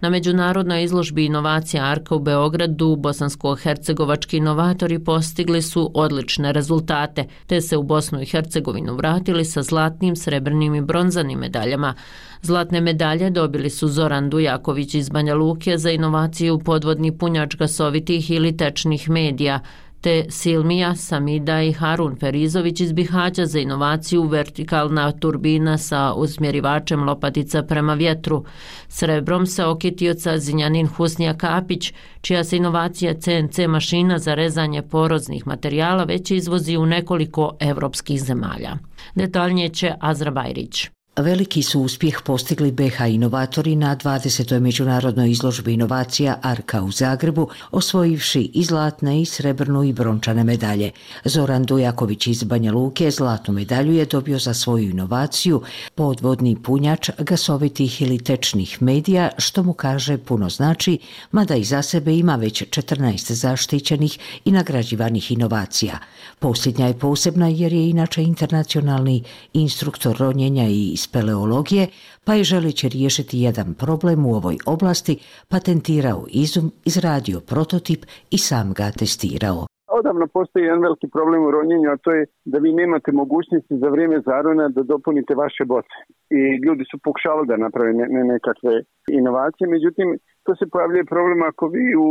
Na 0.00 0.10
međunarodnoj 0.10 0.82
izložbi 0.82 1.24
inovacija 1.24 1.84
Arka 1.84 2.14
u 2.14 2.18
Beogradu 2.18 2.96
bosansko-hercegovački 2.96 4.36
inovatori 4.36 4.98
postigli 4.98 5.62
su 5.62 5.90
odlične 5.94 6.52
rezultate, 6.52 7.24
te 7.46 7.60
se 7.60 7.76
u 7.76 7.82
Bosnu 7.82 8.22
i 8.22 8.26
Hercegovinu 8.26 8.94
vratili 8.94 9.44
sa 9.44 9.62
zlatnim, 9.62 10.16
srebrnim 10.16 10.74
i 10.74 10.80
bronzanim 10.80 11.38
medaljama. 11.38 11.94
Zlatne 12.42 12.80
medalje 12.80 13.30
dobili 13.30 13.70
su 13.70 13.88
Zoran 13.88 14.30
Dujaković 14.30 14.94
iz 14.94 15.08
Banja 15.08 15.34
Luke 15.34 15.78
za 15.78 15.90
inovaciju 15.90 16.58
podvodni 16.58 17.18
punjač 17.18 17.56
gasovitih 17.56 18.30
ili 18.30 18.56
tečnih 18.56 19.10
medija, 19.10 19.60
te 20.00 20.24
Silmija, 20.28 20.94
Samida 20.94 21.62
i 21.62 21.72
Harun 21.72 22.16
Ferizović 22.16 22.80
iz 22.80 22.92
Bihaća 22.92 23.46
za 23.46 23.58
inovaciju 23.58 24.22
vertikalna 24.22 25.12
turbina 25.12 25.78
sa 25.78 26.12
usmjerivačem 26.12 27.04
lopatica 27.04 27.62
prema 27.62 27.94
vjetru. 27.94 28.44
Srebrom 28.88 29.46
se 29.46 29.64
okitio 29.64 30.14
Zinjanin 30.36 30.86
Husnija 30.86 31.34
Kapić, 31.34 31.92
čija 32.20 32.44
se 32.44 32.56
inovacija 32.56 33.14
CNC 33.14 33.58
mašina 33.68 34.18
za 34.18 34.34
rezanje 34.34 34.82
poroznih 34.82 35.46
materijala 35.46 36.04
već 36.04 36.30
izvozi 36.30 36.76
u 36.76 36.86
nekoliko 36.86 37.56
evropskih 37.60 38.22
zemalja. 38.22 38.76
Detaljnije 39.14 39.68
će 39.68 39.94
Azra 40.00 40.30
Bajrić. 40.30 40.97
Veliki 41.18 41.62
su 41.62 41.80
uspjeh 41.80 42.20
postigli 42.24 42.72
BH 42.72 43.00
inovatori 43.08 43.76
na 43.76 43.96
20. 43.96 44.60
međunarodnoj 44.60 45.30
izložbi 45.30 45.72
inovacija 45.72 46.38
Arka 46.42 46.82
u 46.82 46.90
Zagrebu, 46.90 47.48
osvojivši 47.70 48.50
i 48.54 48.64
zlatne 48.64 49.20
i 49.20 49.24
srebrnu 49.24 49.84
i 49.84 49.92
brončane 49.92 50.44
medalje. 50.44 50.90
Zoran 51.24 51.64
Dujaković 51.64 52.26
iz 52.26 52.42
Banja 52.42 52.72
Luke 52.72 53.10
zlatnu 53.10 53.54
medalju 53.54 53.92
je 53.92 54.04
dobio 54.04 54.38
za 54.38 54.54
svoju 54.54 54.90
inovaciju 54.90 55.62
podvodni 55.94 56.56
punjač 56.62 57.10
gasovitih 57.18 58.02
ili 58.02 58.18
tečnih 58.18 58.82
medija, 58.82 59.30
što 59.38 59.62
mu 59.62 59.72
kaže 59.72 60.18
puno 60.18 60.50
znači, 60.50 60.98
mada 61.32 61.54
i 61.54 61.64
za 61.64 61.82
sebe 61.82 62.16
ima 62.16 62.36
već 62.36 62.62
14 62.62 63.32
zaštićenih 63.32 64.18
i 64.44 64.52
nagrađivanih 64.52 65.32
inovacija. 65.32 65.98
Posljednja 66.38 66.86
je 66.86 66.98
posebna 66.98 67.48
jer 67.48 67.72
je 67.72 67.88
inače 67.90 68.22
internacionalni 68.22 69.22
instruktor 69.52 70.16
ronjenja 70.16 70.68
i 70.68 70.92
speleologije, 71.08 71.84
pa 72.26 72.32
je 72.34 72.50
želeći 72.52 72.88
riješiti 72.88 73.42
jedan 73.46 73.68
problem 73.82 74.20
u 74.26 74.32
ovoj 74.40 74.56
oblasti, 74.74 75.14
patentirao 75.52 76.22
izum, 76.44 76.66
izradio 76.90 77.38
prototip 77.50 78.00
i 78.36 78.38
sam 78.48 78.66
ga 78.78 78.86
testirao. 79.00 79.60
Odavno 80.00 80.24
postoji 80.36 80.64
jedan 80.64 80.80
veliki 80.86 81.08
problem 81.16 81.40
u 81.44 81.50
ronjenju, 81.56 81.88
a 81.90 82.00
to 82.04 82.10
je 82.16 82.22
da 82.52 82.58
vi 82.64 82.70
nemate 82.72 83.10
mogućnosti 83.22 83.80
za 83.82 83.88
vrijeme 83.94 84.16
zarona 84.30 84.68
da 84.68 84.82
dopunite 84.82 85.32
vaše 85.44 85.64
boce. 85.74 85.96
I 86.38 86.40
ljudi 86.64 86.84
su 86.90 86.96
pokušali 87.06 87.46
da 87.50 87.62
naprave 87.64 87.92
ne, 87.98 88.06
ne, 88.14 88.22
nekakve 88.34 88.74
inovacije, 89.20 89.66
međutim, 89.74 90.08
to 90.44 90.52
se 90.58 90.64
pojavljuje 90.72 91.12
problem 91.14 91.40
ako 91.50 91.64
vi 91.74 91.86
u, 92.06 92.08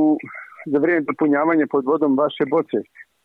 za 0.72 0.78
vrijeme 0.84 1.08
dopunjavanja 1.10 1.66
pod 1.74 1.84
vodom 1.92 2.12
vaše 2.24 2.46
boce 2.56 2.78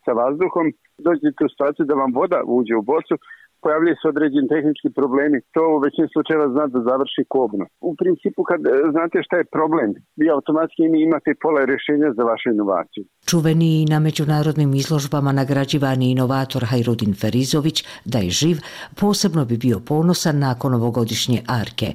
sa 0.05 0.13
vazduhom 0.21 0.67
dođete 1.07 1.45
u 1.45 1.53
situaciju 1.53 1.85
da 1.87 1.95
vam 2.03 2.13
voda 2.21 2.39
uđe 2.57 2.75
u 2.77 2.83
bocu, 2.93 3.15
pojavljaju 3.65 3.97
se 3.99 4.07
određeni 4.13 4.53
tehnički 4.55 4.89
problemi. 4.99 5.39
To 5.55 5.63
u 5.77 5.79
većini 5.87 6.09
slučajeva 6.15 6.47
zna 6.55 6.65
da 6.75 6.79
završi 6.91 7.23
kobno. 7.35 7.65
U 7.91 7.93
principu 8.01 8.41
kad 8.51 8.61
e, 8.67 8.71
znate 8.95 9.17
šta 9.27 9.37
je 9.41 9.51
problem, 9.57 9.89
vi 10.21 10.27
automatski 10.37 10.83
imate 11.07 11.31
pola 11.43 11.61
rješenja 11.71 12.09
za 12.17 12.23
vašu 12.31 12.49
inovaciju. 12.57 13.05
Čuveni 13.31 13.73
na 13.93 13.99
međunarodnim 14.09 14.71
izložbama 14.83 15.33
nagrađivani 15.41 16.07
inovator 16.11 16.63
Hajrudin 16.71 17.15
Ferizović, 17.21 17.79
da 18.13 18.19
je 18.19 18.31
živ, 18.41 18.57
posebno 19.01 19.43
bi 19.45 19.57
bio 19.67 19.79
ponosan 19.91 20.39
nakon 20.39 20.75
ovogodišnje 20.75 21.39
arke. 21.61 21.89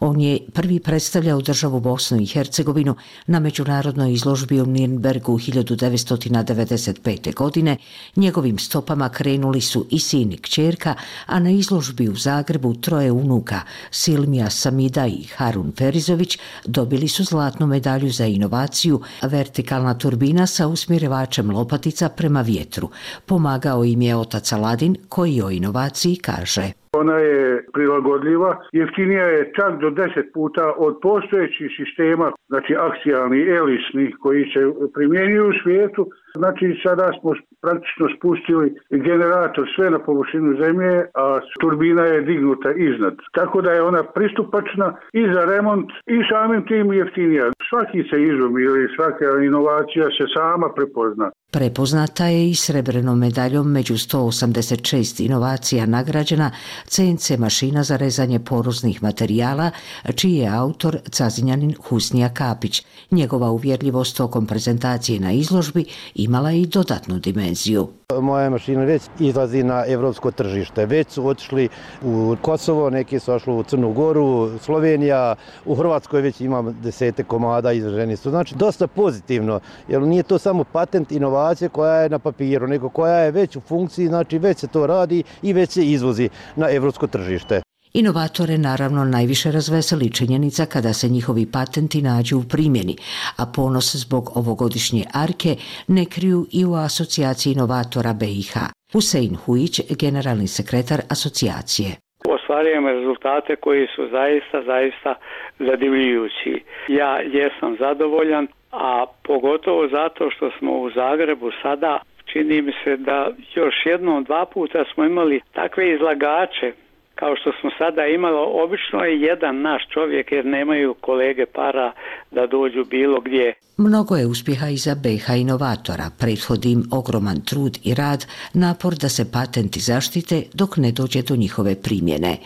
On 0.00 0.20
je 0.20 0.38
prvi 0.52 0.80
predstavljao 0.80 1.40
državu 1.40 1.80
Bosnu 1.80 2.20
i 2.20 2.26
Hercegovinu 2.26 2.94
na 3.26 3.40
međunarodnoj 3.40 4.12
izložbi 4.12 4.60
u 4.60 4.66
Nirnbergu 4.66 5.38
1995. 5.38 7.34
godine. 7.34 7.76
Njegovim 8.16 8.58
stopama 8.58 9.08
krenuli 9.08 9.60
su 9.60 9.86
i 9.90 9.98
sin 9.98 10.32
i 10.32 10.36
kćerka, 10.36 10.94
a 11.26 11.38
na 11.38 11.50
izložbi 11.50 12.08
u 12.08 12.16
Zagrebu 12.16 12.74
troje 12.74 13.12
unuka 13.12 13.60
Silmija 13.90 14.50
Samida 14.50 15.06
i 15.06 15.24
Harun 15.36 15.72
Ferizović 15.78 16.38
dobili 16.64 17.08
su 17.08 17.24
zlatnu 17.24 17.66
medalju 17.66 18.10
za 18.10 18.26
inovaciju 18.26 19.00
vertikalna 19.22 19.98
turbina 19.98 20.46
sa 20.46 20.66
usmjerevačem 20.66 21.50
lopatica 21.50 22.08
prema 22.08 22.40
vjetru. 22.40 22.90
Pomagao 23.26 23.84
im 23.84 24.02
je 24.02 24.16
otac 24.16 24.52
Aladin 24.52 24.96
koji 25.08 25.42
o 25.42 25.50
inovaciji 25.50 26.16
kaže. 26.16 26.83
Ona 26.96 27.18
je 27.18 27.66
prilagodljiva, 27.72 28.56
jeftinija 28.72 29.24
je 29.24 29.52
čak 29.58 29.80
do 29.80 29.90
10 29.90 30.32
puta 30.34 30.72
od 30.76 30.98
postojećih 31.02 31.70
sistema, 31.76 32.32
znači 32.48 32.74
akcijalni, 32.88 33.48
elisni 33.48 34.12
koji 34.22 34.44
se 34.44 34.60
primjenjuju 34.94 35.48
u 35.48 35.58
svijetu. 35.62 36.10
Znači 36.36 36.80
sada 36.84 37.06
smo 37.20 37.30
praktično 37.62 38.06
spustili 38.16 38.74
generator 38.90 39.66
sve 39.74 39.90
na 39.90 39.98
površinu 39.98 40.50
zemlje, 40.62 41.06
a 41.14 41.40
turbina 41.60 42.02
je 42.02 42.20
dignuta 42.20 42.70
iznad. 42.72 43.14
Tako 43.32 43.62
da 43.62 43.70
je 43.72 43.82
ona 43.82 44.02
pristupačna 44.02 44.96
i 45.12 45.22
za 45.34 45.42
remont 45.44 45.90
i 46.06 46.18
samim 46.30 46.66
tim 46.66 46.92
jeftinija. 46.92 47.46
Svaki 47.68 48.00
se 48.10 48.22
izum 48.22 48.58
ili 48.58 48.88
svaka 48.96 49.24
inovacija 49.48 50.06
se 50.16 50.24
sama 50.36 50.68
prepozna. 50.76 51.30
Prepoznata 51.54 52.26
je 52.26 52.50
i 52.50 52.54
srebrenom 52.54 53.18
medaljom 53.18 53.70
među 53.70 53.94
186 53.94 55.24
inovacija 55.24 55.86
nagrađena 55.86 56.50
CNC 56.86 57.30
mašina 57.38 57.82
za 57.82 57.96
rezanje 57.96 58.40
poroznih 58.40 59.02
materijala, 59.02 59.70
čiji 60.14 60.34
je 60.34 60.48
autor 60.48 60.98
Cazinjanin 61.10 61.74
Husnija 61.88 62.28
Kapić. 62.28 62.82
Njegova 63.10 63.50
uvjerljivost 63.50 64.16
tokom 64.16 64.46
prezentacije 64.46 65.20
na 65.20 65.32
izložbi 65.32 65.84
imala 66.14 66.52
i 66.52 66.66
dodatnu 66.66 67.18
dimenziju. 67.18 67.88
Moja 68.20 68.50
mašina 68.50 68.84
već 68.84 69.02
izlazi 69.18 69.62
na 69.62 69.84
evropsko 69.86 70.30
tržište. 70.30 70.86
Već 70.86 71.08
su 71.10 71.26
otišli 71.26 71.68
u 72.02 72.36
Kosovo, 72.42 72.90
neki 72.90 73.18
su 73.18 73.32
ošli 73.32 73.52
u 73.52 73.62
Crnu 73.62 73.92
Goru, 73.92 74.58
Slovenija, 74.58 75.34
u 75.64 75.74
Hrvatskoj 75.74 76.20
već 76.20 76.40
imam 76.40 76.76
desete 76.82 77.24
komada 77.24 77.72
izraženi 77.72 78.16
su. 78.16 78.30
Znači, 78.30 78.54
dosta 78.54 78.86
pozitivno, 78.86 79.60
jer 79.88 80.02
nije 80.02 80.22
to 80.22 80.38
samo 80.38 80.64
patent 80.64 81.12
inovacije 81.44 81.68
koja 81.68 81.94
je 81.94 82.08
na 82.08 82.18
papiru, 82.18 82.66
nego 82.66 82.88
koja 82.88 83.18
je 83.18 83.30
već 83.30 83.56
u 83.56 83.60
funkciji, 83.60 84.06
znači 84.06 84.38
već 84.38 84.58
se 84.58 84.68
to 84.68 84.86
radi 84.86 85.22
i 85.42 85.52
već 85.52 85.70
se 85.70 85.82
izvozi 85.82 86.28
na 86.56 86.70
evropsko 86.70 87.06
tržište. 87.06 87.60
Inovatore 87.92 88.58
naravno 88.58 89.04
najviše 89.04 89.52
razveseli 89.52 90.12
činjenica 90.12 90.66
kada 90.66 90.92
se 90.92 91.08
njihovi 91.08 91.46
patenti 91.52 92.02
nađu 92.02 92.38
u 92.38 92.44
primjeni, 92.52 92.96
a 93.38 93.44
ponos 93.56 93.94
zbog 93.94 94.24
ovogodišnje 94.36 95.04
arke 95.24 95.56
ne 95.88 96.04
kriju 96.14 96.46
i 96.52 96.64
u 96.64 96.74
asocijaciji 96.74 97.52
inovatora 97.52 98.12
BiH. 98.12 98.54
Husein 98.92 99.36
Hujić, 99.36 99.80
generalni 100.02 100.46
sekretar 100.46 101.00
asocijacije. 101.14 101.90
Ostvarujemo 102.36 102.88
rezultate 102.88 103.56
koji 103.56 103.86
su 103.94 104.02
zaista, 104.16 104.58
zaista 104.72 105.14
zadivljujući. 105.58 106.52
Ja 106.88 107.12
jesam 107.20 107.76
zadovoljan, 107.78 108.46
a 108.74 109.06
pogotovo 109.22 109.88
zato 109.88 110.30
što 110.30 110.50
smo 110.58 110.72
u 110.72 110.90
Zagrebu 110.90 111.50
sada 111.62 112.00
čini 112.24 112.62
mi 112.62 112.72
se 112.84 112.96
da 112.96 113.30
još 113.54 113.74
jednom, 113.86 114.24
dva 114.24 114.46
puta 114.46 114.84
smo 114.94 115.04
imali 115.04 115.40
takve 115.52 115.94
izlagače 115.94 116.72
kao 117.14 117.36
što 117.36 117.50
smo 117.60 117.70
sada 117.78 118.06
imali, 118.06 118.36
obično 118.64 118.98
je 119.04 119.20
jedan 119.20 119.60
naš 119.60 119.82
čovjek 119.94 120.32
jer 120.32 120.46
nemaju 120.46 120.94
kolege 121.00 121.46
para 121.46 121.92
da 122.30 122.46
dođu 122.46 122.84
bilo 122.84 123.20
gdje. 123.20 123.54
Mnogo 123.76 124.16
je 124.16 124.26
uspjeha 124.26 124.68
iza 124.68 124.94
BH 124.94 125.40
inovatora, 125.40 126.10
prethodim 126.18 126.82
ogroman 126.92 127.40
trud 127.40 127.78
i 127.84 127.94
rad, 127.94 128.26
napor 128.54 128.94
da 128.94 129.08
se 129.08 129.32
patenti 129.32 129.80
zaštite 129.80 130.42
dok 130.54 130.76
ne 130.76 130.92
dođe 130.92 131.22
do 131.22 131.36
njihove 131.36 131.82
primjene. 131.82 132.36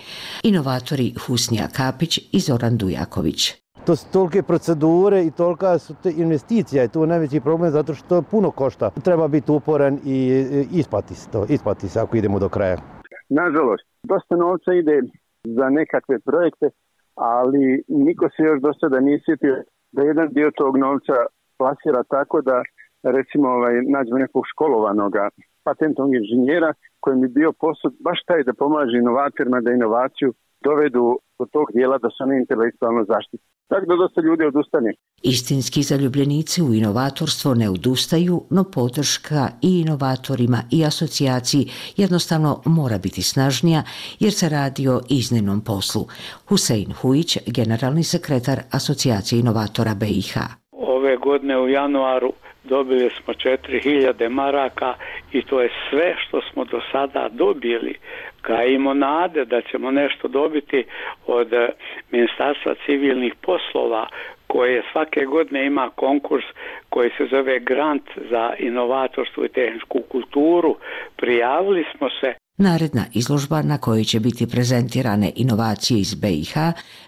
Inovatori 0.42 1.14
Husnija 1.26 1.68
Kapić 1.76 2.18
i 2.32 2.40
Zoran 2.40 2.76
Dujaković. 2.76 3.67
To 3.88 3.96
su 3.96 4.12
tolike 4.12 4.42
procedure 4.42 5.18
i 5.24 5.30
tolika 5.30 5.78
su 5.78 5.94
te 6.02 6.10
investicija 6.24 6.84
i 6.84 6.88
to 6.88 7.00
je 7.00 7.06
najveći 7.06 7.40
problem 7.40 7.70
zato 7.70 7.94
što 7.94 8.22
puno 8.30 8.50
košta. 8.50 8.90
Treba 9.04 9.28
biti 9.28 9.52
uporan 9.52 9.98
i 10.04 10.18
isplati 10.72 11.14
se 11.14 11.30
to, 11.30 11.46
isplati 11.48 11.88
se 11.88 12.00
ako 12.00 12.16
idemo 12.16 12.38
do 12.38 12.48
kraja. 12.48 12.76
Nažalost, 13.28 13.84
dosta 14.02 14.36
novca 14.36 14.70
ide 14.74 14.96
za 15.44 15.66
nekakve 15.70 16.18
projekte, 16.18 16.66
ali 17.14 17.82
niko 17.88 18.28
se 18.36 18.42
još 18.42 18.60
do 18.60 18.72
sada 18.80 19.00
nije 19.00 19.20
sjetio 19.24 19.56
da 19.92 20.02
jedan 20.02 20.28
dio 20.28 20.50
tog 20.60 20.76
novca 20.76 21.16
plasira 21.58 22.02
tako 22.02 22.40
da 22.40 22.62
recimo 23.02 23.48
ovaj, 23.48 23.74
nađemo 23.94 24.18
nekog 24.18 24.44
školovanog 24.52 25.12
patentnog 25.64 26.10
inženjera 26.14 26.72
koji 27.00 27.16
bi 27.16 27.28
bio 27.28 27.52
posud 27.52 27.92
baš 28.00 28.18
taj 28.26 28.42
da 28.42 28.52
pomaže 28.52 28.98
inovatorima 28.98 29.60
da 29.60 29.70
inovaciju 29.72 30.32
dovedu 30.64 31.18
do 31.38 31.44
tog 31.52 31.66
dijela 31.74 31.98
da 31.98 32.08
su 32.10 32.24
oni 32.24 32.36
intelektualno 32.36 33.04
zaštiti. 33.04 33.44
Tako 33.68 33.86
da 33.86 33.96
dosta 33.96 34.20
ljudi 34.20 34.44
odustane. 34.44 34.94
Istinski 35.22 35.82
zaljubljenici 35.82 36.62
u 36.62 36.74
inovatorstvo 36.74 37.54
ne 37.54 37.68
odustaju, 37.70 38.42
no 38.50 38.64
podrška 38.74 39.48
i 39.62 39.80
inovatorima 39.80 40.58
i 40.72 40.84
asocijaciji 40.84 41.64
jednostavno 41.96 42.62
mora 42.64 42.98
biti 42.98 43.22
snažnija 43.22 43.82
jer 44.20 44.32
se 44.32 44.48
radi 44.48 44.88
o 44.88 45.00
iznimnom 45.10 45.60
poslu. 45.60 46.02
Husein 46.48 46.92
Hujić, 46.92 47.38
generalni 47.46 48.02
sekretar 48.02 48.58
Asocijacije 48.72 49.40
inovatora 49.40 49.94
BiH. 49.94 50.34
Ove 50.72 51.16
godine 51.16 51.60
u 51.60 51.68
januaru 51.68 52.32
dobili 52.68 53.10
smo 53.10 53.34
4000 53.34 54.28
maraka 54.28 54.94
i 55.32 55.42
to 55.42 55.60
je 55.60 55.70
sve 55.90 56.14
što 56.18 56.40
smo 56.52 56.64
do 56.64 56.80
sada 56.92 57.28
dobili. 57.32 57.94
Gajimo 58.42 58.94
nade 58.94 59.44
da 59.44 59.60
ćemo 59.62 59.90
nešto 59.90 60.28
dobiti 60.28 60.84
od 61.26 61.52
eh, 61.52 61.68
Ministarstva 62.10 62.74
civilnih 62.86 63.34
poslova 63.42 64.08
koje 64.46 64.82
svake 64.92 65.24
godine 65.24 65.66
ima 65.66 65.90
konkurs 65.94 66.44
koji 66.88 67.10
se 67.16 67.26
zove 67.30 67.58
Grant 67.58 68.02
za 68.30 68.54
inovatorstvo 68.58 69.44
i 69.44 69.48
tehničku 69.48 69.98
kulturu. 70.08 70.76
Prijavili 71.16 71.84
smo 71.96 72.08
se 72.20 72.34
Naredna 72.60 73.04
izložba 73.14 73.62
na 73.62 73.78
kojoj 73.78 74.04
će 74.04 74.20
biti 74.20 74.46
prezentirane 74.52 75.32
inovacije 75.36 76.00
iz 76.00 76.14
BiH 76.14 76.54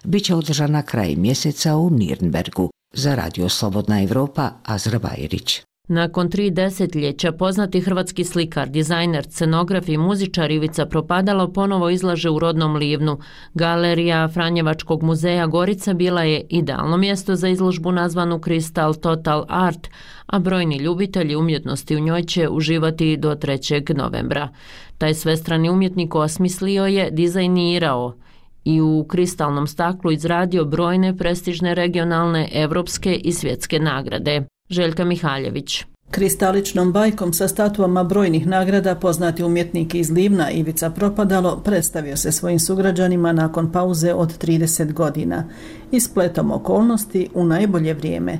bit 0.05 0.23
će 0.25 0.35
održana 0.35 0.81
kraj 0.85 1.15
mjeseca 1.17 1.75
u 1.75 1.89
Nirnbergu. 1.89 2.69
Za 2.93 3.15
Radio 3.15 3.49
Slobodna 3.49 4.03
Evropa, 4.03 4.51
Azra 4.63 4.99
Bajerić. 4.99 5.61
Nakon 5.87 6.29
tri 6.29 6.49
desetljeća 6.51 7.31
poznati 7.31 7.81
hrvatski 7.81 8.23
slikar, 8.23 8.69
dizajner, 8.69 9.23
scenograf 9.23 9.89
i 9.89 9.97
muzičar 9.97 10.51
Ivica 10.51 10.85
Propadalo 10.85 11.53
ponovo 11.53 11.89
izlaže 11.89 12.29
u 12.29 12.39
rodnom 12.39 12.75
livnu. 12.75 13.19
Galerija 13.53 14.27
Franjevačkog 14.27 15.03
muzeja 15.03 15.47
Gorica 15.47 15.93
bila 15.93 16.23
je 16.23 16.45
idealno 16.49 16.97
mjesto 16.97 17.35
za 17.35 17.47
izložbu 17.47 17.91
nazvanu 17.91 18.39
Crystal 18.39 18.99
Total 19.01 19.45
Art, 19.49 19.87
a 20.25 20.39
brojni 20.39 20.77
ljubitelji 20.77 21.35
umjetnosti 21.35 21.95
u 21.95 21.99
njoj 21.99 22.23
će 22.23 22.49
uživati 22.49 23.17
do 23.17 23.35
3. 23.35 23.97
novembra. 23.97 24.49
Taj 24.97 25.13
svestrani 25.13 25.69
umjetnik 25.69 26.15
osmislio 26.15 26.85
je, 26.85 27.11
dizajnirao 27.11 28.13
i 28.65 28.81
u 28.81 29.05
kristalnom 29.07 29.67
staklu 29.67 30.11
izradio 30.11 30.65
brojne 30.65 31.17
prestižne 31.17 31.75
regionalne, 31.75 32.49
evropske 32.53 33.15
i 33.15 33.33
svjetske 33.33 33.79
nagrade. 33.79 34.43
Željka 34.69 35.05
Mihaljević. 35.05 35.85
Kristaličnom 36.11 36.91
bajkom 36.91 37.33
sa 37.33 37.47
statuama 37.47 38.03
brojnih 38.03 38.47
nagrada 38.47 38.95
poznati 38.95 39.43
umjetnik 39.43 39.95
iz 39.95 40.11
Livna 40.11 40.51
Ivica 40.51 40.89
Propadalo 40.89 41.61
predstavio 41.63 42.17
se 42.17 42.31
svojim 42.31 42.59
sugrađanima 42.59 43.31
nakon 43.31 43.71
pauze 43.71 44.13
od 44.13 44.45
30 44.45 44.93
godina 44.93 45.43
i 45.91 45.99
spletom 45.99 46.51
okolnosti 46.51 47.29
u 47.33 47.45
najbolje 47.45 47.93
vrijeme, 47.93 48.37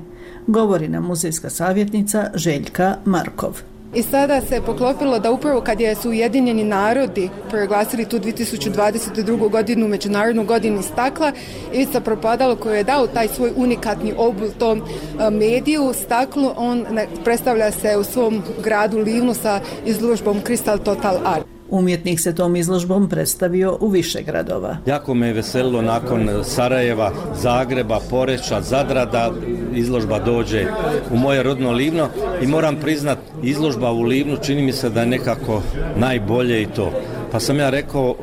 govori 0.48 0.88
nam 0.88 1.06
muzejska 1.06 1.50
savjetnica 1.50 2.32
Željka 2.36 2.96
Markov. 3.06 3.71
I 3.94 4.04
sada 4.04 4.42
se 4.42 4.56
je 4.56 4.62
poklopilo 4.62 5.20
da 5.20 5.32
upravo 5.32 5.62
kad 5.62 5.82
je 5.82 5.96
su 5.96 6.10
Ujedinjeni 6.10 6.64
narodi 6.64 7.30
proglasili 7.50 8.06
tu 8.06 8.20
2022. 8.20 9.50
godinu 9.50 9.88
Međunarodnu 9.88 10.46
godinu 10.46 10.82
stakla, 10.82 11.32
Ivica 11.74 12.00
Propadalo 12.00 12.56
koji 12.56 12.78
je 12.78 12.84
dao 12.84 13.08
taj 13.08 13.28
svoj 13.28 13.52
unikatni 13.56 14.14
obul 14.18 14.50
tom 14.60 14.82
e, 14.82 15.30
mediju, 15.30 15.94
staklu, 15.94 16.52
on 16.58 16.86
predstavlja 17.24 17.72
se 17.72 17.98
u 17.98 18.04
svom 18.04 18.44
gradu 18.64 18.98
Livnu 18.98 19.34
sa 19.34 19.60
izložbom 19.86 20.42
Crystal 20.48 20.84
Total 20.84 21.18
Art. 21.26 21.61
Umjetnik 21.72 22.20
se 22.20 22.36
tom 22.36 22.56
izložbom 22.56 23.10
predstavio 23.10 23.78
u 23.80 23.88
više 23.88 24.22
gradova. 24.22 24.78
Jako 24.86 25.14
me 25.14 25.28
je 25.28 25.34
veselilo 25.34 25.82
nakon 25.82 26.30
Sarajeva, 26.44 27.12
Zagreba, 27.42 28.00
Poreća, 28.10 28.62
Zadra 28.62 29.06
da 29.06 29.32
izložba 29.76 30.20
dođe 30.20 30.66
u 31.12 31.18
moje 31.18 31.44
rodno 31.44 31.72
Livno 31.72 32.10
i 32.42 32.48
moram 32.48 32.76
priznat 32.76 33.18
izložba 33.44 33.92
u 33.92 34.02
Livnu 34.02 34.38
čini 34.38 34.62
mi 34.62 34.74
se 34.74 34.90
da 34.90 35.00
je 35.00 35.06
nekako 35.06 35.62
najbolje 35.96 36.62
i 36.62 36.66
to 36.66 36.92
pa 37.32 37.40
sam 37.40 37.60
ja 37.60 37.70
rekao 37.70 38.10
e, 38.10 38.16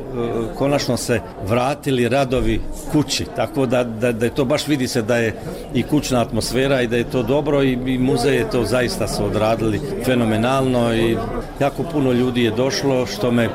konačno 0.55 0.97
se 0.97 1.21
vratili 1.47 2.09
radovi 2.09 2.61
kući 2.91 3.25
tako 3.35 3.65
da, 3.65 3.83
da, 3.83 4.11
da 4.11 4.25
je 4.25 4.35
to 4.35 4.45
baš 4.45 4.67
vidi 4.67 4.87
se 4.87 5.01
da 5.01 5.17
je 5.17 5.35
i 5.73 5.83
kućna 5.83 6.21
atmosfera 6.21 6.81
i 6.81 6.87
da 6.87 6.97
je 6.97 7.11
to 7.11 7.23
dobro 7.23 7.63
i, 7.63 7.71
i 7.71 7.97
muzej 7.97 8.35
je 8.35 8.49
to 8.49 8.63
zaista 8.65 9.07
su 9.07 9.25
odradili 9.25 9.81
fenomenalno 10.05 10.95
i 10.95 11.17
jako 11.59 11.83
puno 11.83 12.11
ljudi 12.11 12.43
je 12.43 12.51
došlo 12.51 13.05
što 13.05 13.31
me 13.31 13.49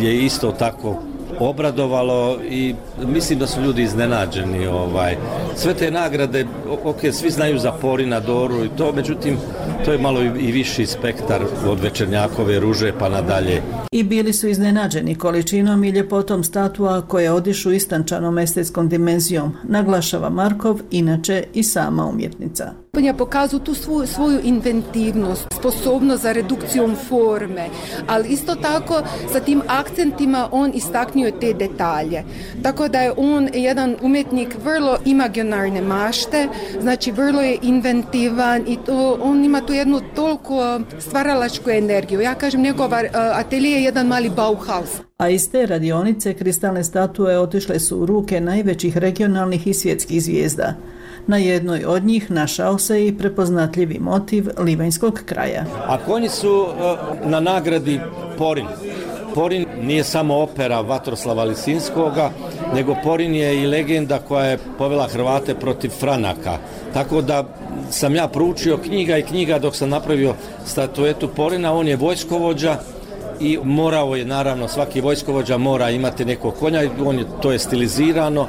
je 0.00 0.24
isto 0.24 0.52
tako 0.52 1.07
obradovalo 1.40 2.38
i 2.50 2.74
mislim 3.06 3.38
da 3.38 3.46
su 3.46 3.60
ljudi 3.60 3.82
iznenađeni 3.82 4.66
ovaj. 4.66 5.16
Sve 5.56 5.74
te 5.74 5.90
nagrade 5.90 6.46
ok 6.84 7.00
svi 7.12 7.30
znaju 7.30 7.58
za 7.58 7.72
Porina 7.72 8.20
Doru 8.20 8.64
i 8.64 8.70
to 8.76 8.92
međutim 8.92 9.36
to 9.84 9.92
je 9.92 9.98
malo 9.98 10.22
i 10.22 10.52
viši 10.52 10.86
spektar 10.86 11.42
od 11.66 11.80
Večernjakove 11.80 12.60
ruže 12.60 12.92
pa 12.98 13.08
nadalje. 13.08 13.62
I 13.92 14.02
bili 14.02 14.32
su 14.32 14.48
iznenađeni 14.48 15.14
količinom 15.14 15.84
i 15.84 15.90
ljepotom 15.90 16.44
statua 16.44 17.02
koje 17.02 17.32
odišu 17.32 17.72
istančanom 17.72 18.38
estetskom 18.38 18.88
dimenzijom 18.88 19.56
naglašava 19.64 20.30
Markov 20.30 20.80
inače 20.90 21.44
i 21.54 21.62
sama 21.62 22.06
umjetnica. 22.06 22.72
Ja 22.98 23.14
pokazu 23.14 23.58
tu 23.58 23.74
svoju, 23.74 24.06
svoju 24.06 24.40
inventivnost, 24.44 25.46
sposobnost 25.58 26.22
za 26.22 26.32
redukcijom 26.32 26.96
forme, 27.08 27.68
ali 28.06 28.28
isto 28.28 28.54
tako 28.54 29.02
sa 29.32 29.40
tim 29.40 29.62
akcentima 29.66 30.48
on 30.52 30.72
istaknio 30.74 31.30
te 31.40 31.52
detalje. 31.52 32.24
Tako 32.62 32.88
da 32.88 33.00
je 33.00 33.12
on 33.16 33.48
jedan 33.54 33.96
umjetnik 34.02 34.56
vrlo 34.64 34.98
imaginarne 35.04 35.80
mašte, 35.80 36.48
znači 36.80 37.12
vrlo 37.12 37.40
je 37.40 37.58
inventivan 37.62 38.64
i 38.68 38.76
to, 38.86 39.18
on 39.22 39.44
ima 39.44 39.60
tu 39.60 39.72
jednu 39.72 40.00
toliko 40.14 40.80
stvaralačku 40.98 41.70
energiju. 41.70 42.20
Ja 42.20 42.34
kažem, 42.34 42.62
njegov 42.62 42.90
atelije 43.14 43.76
je 43.76 43.84
jedan 43.84 44.06
mali 44.06 44.30
Bauhaus. 44.30 44.90
A 45.18 45.28
iz 45.28 45.50
te 45.50 45.66
radionice 45.66 46.34
kristalne 46.34 46.84
statue 46.84 47.38
otišle 47.38 47.80
su 47.80 47.98
u 47.98 48.06
ruke 48.06 48.40
najvećih 48.40 48.96
regionalnih 48.96 49.66
i 49.66 49.74
svjetskih 49.74 50.22
zvijezda. 50.22 50.74
Na 51.28 51.36
jednoj 51.36 51.84
od 51.84 52.04
njih 52.04 52.30
našao 52.30 52.78
se 52.78 53.06
i 53.06 53.18
prepoznatljivi 53.18 53.98
motiv 53.98 54.48
livanjskog 54.58 55.22
kraja. 55.26 55.64
A 55.86 55.98
konji 56.06 56.28
su 56.28 56.66
e, 56.66 57.28
na 57.28 57.40
nagradi 57.40 58.00
Porin. 58.38 58.66
Porin 59.34 59.66
nije 59.82 60.04
samo 60.04 60.36
opera 60.36 60.80
Vatroslava 60.80 61.44
Lisinskoga, 61.44 62.30
nego 62.74 62.96
Porin 63.04 63.34
je 63.34 63.62
i 63.62 63.66
legenda 63.66 64.18
koja 64.18 64.44
je 64.44 64.58
povela 64.78 65.08
Hrvate 65.08 65.54
protiv 65.54 65.90
Franaka. 65.90 66.58
Tako 66.94 67.22
da 67.22 67.44
sam 67.90 68.14
ja 68.14 68.28
proučio 68.28 68.78
knjiga 68.78 69.18
i 69.18 69.22
knjiga 69.22 69.58
dok 69.58 69.76
sam 69.76 69.88
napravio 69.88 70.34
statuetu 70.66 71.28
Porina, 71.28 71.72
on 71.74 71.88
je 71.88 71.96
vojskovođa 71.96 72.76
i 73.40 73.58
morao 73.64 74.16
je 74.16 74.24
naravno 74.24 74.68
svaki 74.68 75.00
vojskovođa 75.00 75.58
mora 75.58 75.90
imati 75.90 76.24
nekog 76.24 76.54
konja 76.54 76.82
on 77.04 77.18
je 77.18 77.24
to 77.42 77.52
je 77.52 77.58
stilizirano 77.58 78.46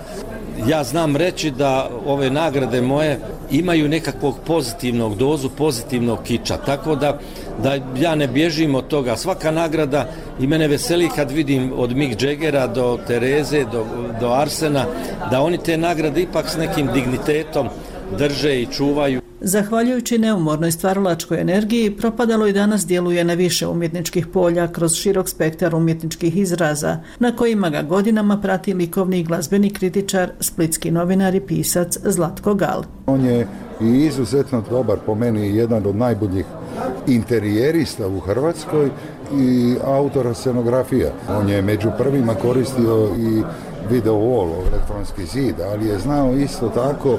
ja 0.67 0.83
znam 0.83 1.15
reći 1.15 1.51
da 1.51 1.89
ove 2.05 2.29
nagrade 2.29 2.81
moje 2.81 3.19
imaju 3.51 3.89
nekakvog 3.89 4.35
pozitivnog 4.45 5.17
dozu, 5.17 5.49
pozitivnog 5.49 6.23
kiča. 6.23 6.57
Tako 6.57 6.95
da, 6.95 7.19
da 7.63 7.77
ja 7.99 8.15
ne 8.15 8.27
bježim 8.27 8.75
od 8.75 8.87
toga. 8.87 9.15
Svaka 9.15 9.51
nagrada 9.51 10.09
i 10.39 10.47
mene 10.47 10.67
veseli 10.67 11.09
kad 11.15 11.31
vidim 11.31 11.73
od 11.75 11.95
Mick 11.95 12.21
Jaggera 12.21 12.67
do 12.67 12.99
Tereze, 13.07 13.65
do, 13.71 13.85
do 14.19 14.29
Arsena, 14.29 14.85
da 15.31 15.41
oni 15.41 15.57
te 15.57 15.77
nagrade 15.77 16.21
ipak 16.21 16.49
s 16.49 16.57
nekim 16.57 16.89
dignitetom 16.93 17.67
drže 18.17 18.61
i 18.61 18.65
čuvaju. 18.65 19.28
Zahvaljujući 19.41 20.17
neumornoj 20.17 20.71
stvaralačkoj 20.71 21.41
energiji, 21.41 21.97
propadalo 21.97 22.47
i 22.47 22.53
danas 22.53 22.85
djeluje 22.85 23.23
na 23.23 23.33
više 23.33 23.67
umjetničkih 23.67 24.27
polja 24.27 24.67
kroz 24.67 24.93
širok 24.93 25.29
spektar 25.29 25.75
umjetničkih 25.75 26.37
izraza, 26.37 26.97
na 27.19 27.35
kojima 27.35 27.69
ga 27.69 27.81
godinama 27.81 28.37
prati 28.41 28.73
likovni 28.73 29.19
i 29.19 29.23
glazbeni 29.23 29.69
kritičar, 29.69 30.31
splitski 30.39 30.91
novinar 30.91 31.35
i 31.35 31.39
pisac 31.39 31.97
Zlatko 32.03 32.53
Gal. 32.53 32.83
On 33.05 33.25
je 33.25 33.47
i 33.81 34.05
izuzetno 34.05 34.63
dobar 34.69 34.97
po 35.05 35.15
meni 35.15 35.55
jedan 35.57 35.85
od 35.85 35.95
najboljih 35.95 36.45
interijerista 37.07 38.07
u 38.07 38.19
Hrvatskoj 38.19 38.89
i 39.37 39.75
autora 39.85 40.33
scenografija. 40.33 41.11
On 41.29 41.49
je 41.49 41.61
među 41.61 41.89
prvima 41.97 42.35
koristio 42.35 43.09
i 43.17 43.43
video 43.89 44.13
wall, 44.13 44.49
elektronski 44.71 45.25
zid, 45.25 45.55
ali 45.71 45.87
je 45.87 45.99
znao 45.99 46.33
isto 46.33 46.69
tako 46.69 47.17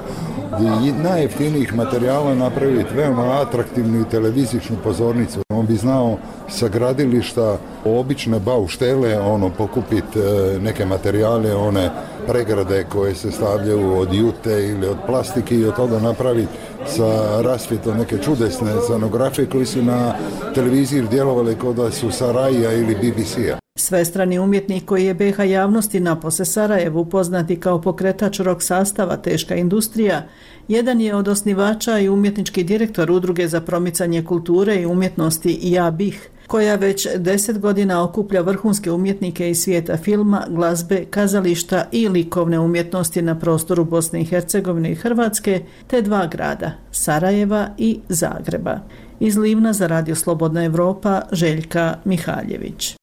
i 0.59 0.91
najjeftinijih 0.91 1.75
materijala 1.75 2.35
napraviti 2.35 2.95
veoma 2.95 3.41
atraktivnu 3.41 4.05
televizijsku 4.11 4.73
pozornicu. 4.83 5.39
On 5.49 5.65
bi 5.65 5.75
znao 5.75 6.17
sa 6.49 6.67
gradilišta 6.67 7.57
obične 7.85 8.39
bauštele, 8.39 9.19
ono, 9.19 9.49
pokupiti 9.49 10.19
e, 10.19 10.59
neke 10.59 10.85
materijale, 10.85 11.55
one 11.55 11.89
pregrade 12.27 12.85
koje 12.89 13.15
se 13.15 13.31
stavljaju 13.31 13.97
od 13.97 14.13
jute 14.13 14.67
ili 14.67 14.87
od 14.87 14.97
plastike 15.05 15.55
i 15.55 15.65
od 15.65 15.75
toga 15.75 15.99
napraviti 15.99 16.51
sa 16.85 17.41
rasvjetom 17.41 17.97
neke 17.97 18.17
čudesne 18.17 18.71
scenografije 18.83 19.49
koji 19.49 19.65
su 19.65 19.83
na 19.83 20.13
televiziji 20.55 21.07
djelovali 21.11 21.55
kod 21.55 21.75
da 21.75 21.91
su 21.91 22.11
Saraja 22.11 22.73
ili 22.73 22.95
BBC-a. 22.95 23.57
Svestrani 23.91 24.39
umjetnik 24.39 24.85
koji 24.85 25.05
je 25.05 25.13
BH 25.13 25.39
javnosti 25.49 25.99
na 25.99 26.19
pose 26.19 26.45
Sarajevu 26.45 27.05
poznati 27.05 27.59
kao 27.59 27.81
pokretač 27.81 28.39
rok 28.39 28.63
sastava 28.63 29.17
Teška 29.17 29.55
industrija, 29.55 30.27
jedan 30.67 31.01
je 31.01 31.15
od 31.15 31.27
osnivača 31.27 31.99
i 31.99 32.09
umjetnički 32.09 32.63
direktor 32.63 33.11
Udruge 33.11 33.47
za 33.47 33.61
promicanje 33.61 34.23
kulture 34.23 34.75
i 34.75 34.85
umjetnosti 34.85 35.59
Ja 35.61 35.91
bih, 35.91 36.29
koja 36.47 36.75
već 36.75 37.07
deset 37.17 37.59
godina 37.59 38.03
okuplja 38.03 38.41
vrhunske 38.41 38.91
umjetnike 38.91 39.49
iz 39.49 39.61
svijeta 39.61 39.97
filma, 39.97 40.45
glazbe, 40.49 41.05
kazališta 41.05 41.85
i 41.91 42.07
likovne 42.07 42.59
umjetnosti 42.59 43.21
na 43.21 43.39
prostoru 43.39 43.85
Bosne 43.85 44.21
i 44.21 44.25
Hercegovine 44.25 44.91
i 44.91 44.95
Hrvatske, 44.95 45.61
te 45.87 46.01
dva 46.01 46.27
grada, 46.27 46.71
Sarajeva 46.91 47.69
i 47.77 47.99
Zagreba. 48.09 48.79
Iz 49.19 49.37
Livna 49.37 49.73
za 49.73 49.87
Radio 49.87 50.15
Slobodna 50.15 50.63
Evropa, 50.63 51.21
Željka 51.31 51.95
Mihaljević. 52.05 53.00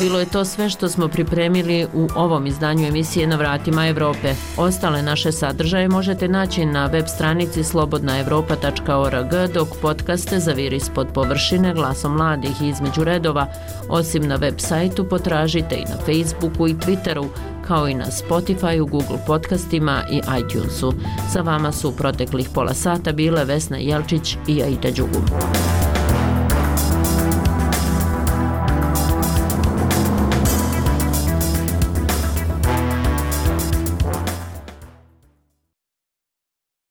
Bilo 0.00 0.20
je 0.20 0.26
to 0.26 0.44
sve 0.44 0.70
što 0.70 0.88
smo 0.88 1.08
pripremili 1.08 1.86
u 1.94 2.08
ovom 2.16 2.46
izdanju 2.46 2.86
emisije 2.86 3.26
Na 3.26 3.36
vratima 3.36 3.88
Evrope. 3.88 4.34
Ostale 4.56 5.02
naše 5.02 5.32
sadržaje 5.32 5.88
možete 5.88 6.28
naći 6.28 6.64
na 6.66 6.86
web 6.86 7.06
stranici 7.06 7.64
slobodnaevropa.org 7.64 9.52
dok 9.54 9.68
podcaste 9.82 10.38
zaviri 10.38 10.76
ispod 10.76 11.08
površine 11.14 11.74
glasom 11.74 12.12
mladih 12.12 12.62
i 12.62 12.68
između 12.68 13.04
redova. 13.04 13.46
Osim 13.88 14.26
na 14.26 14.36
web 14.36 14.54
sajtu 14.58 15.08
potražite 15.08 15.74
i 15.76 15.84
na 15.84 15.96
Facebooku 15.96 16.68
i 16.68 16.74
Twitteru 16.74 17.28
kao 17.66 17.88
i 17.88 17.94
na 17.94 18.06
Spotify, 18.06 18.88
Google 18.90 19.18
podcastima 19.26 20.02
i 20.10 20.20
iTunesu. 20.40 20.92
Sa 21.32 21.40
vama 21.40 21.72
su 21.72 21.96
proteklih 21.96 22.48
pola 22.54 22.74
sata 22.74 23.12
bile 23.12 23.44
Vesna 23.44 23.76
Jelčić 23.76 24.36
i 24.46 24.62
Aita 24.62 24.90
Đugum. 24.90 25.24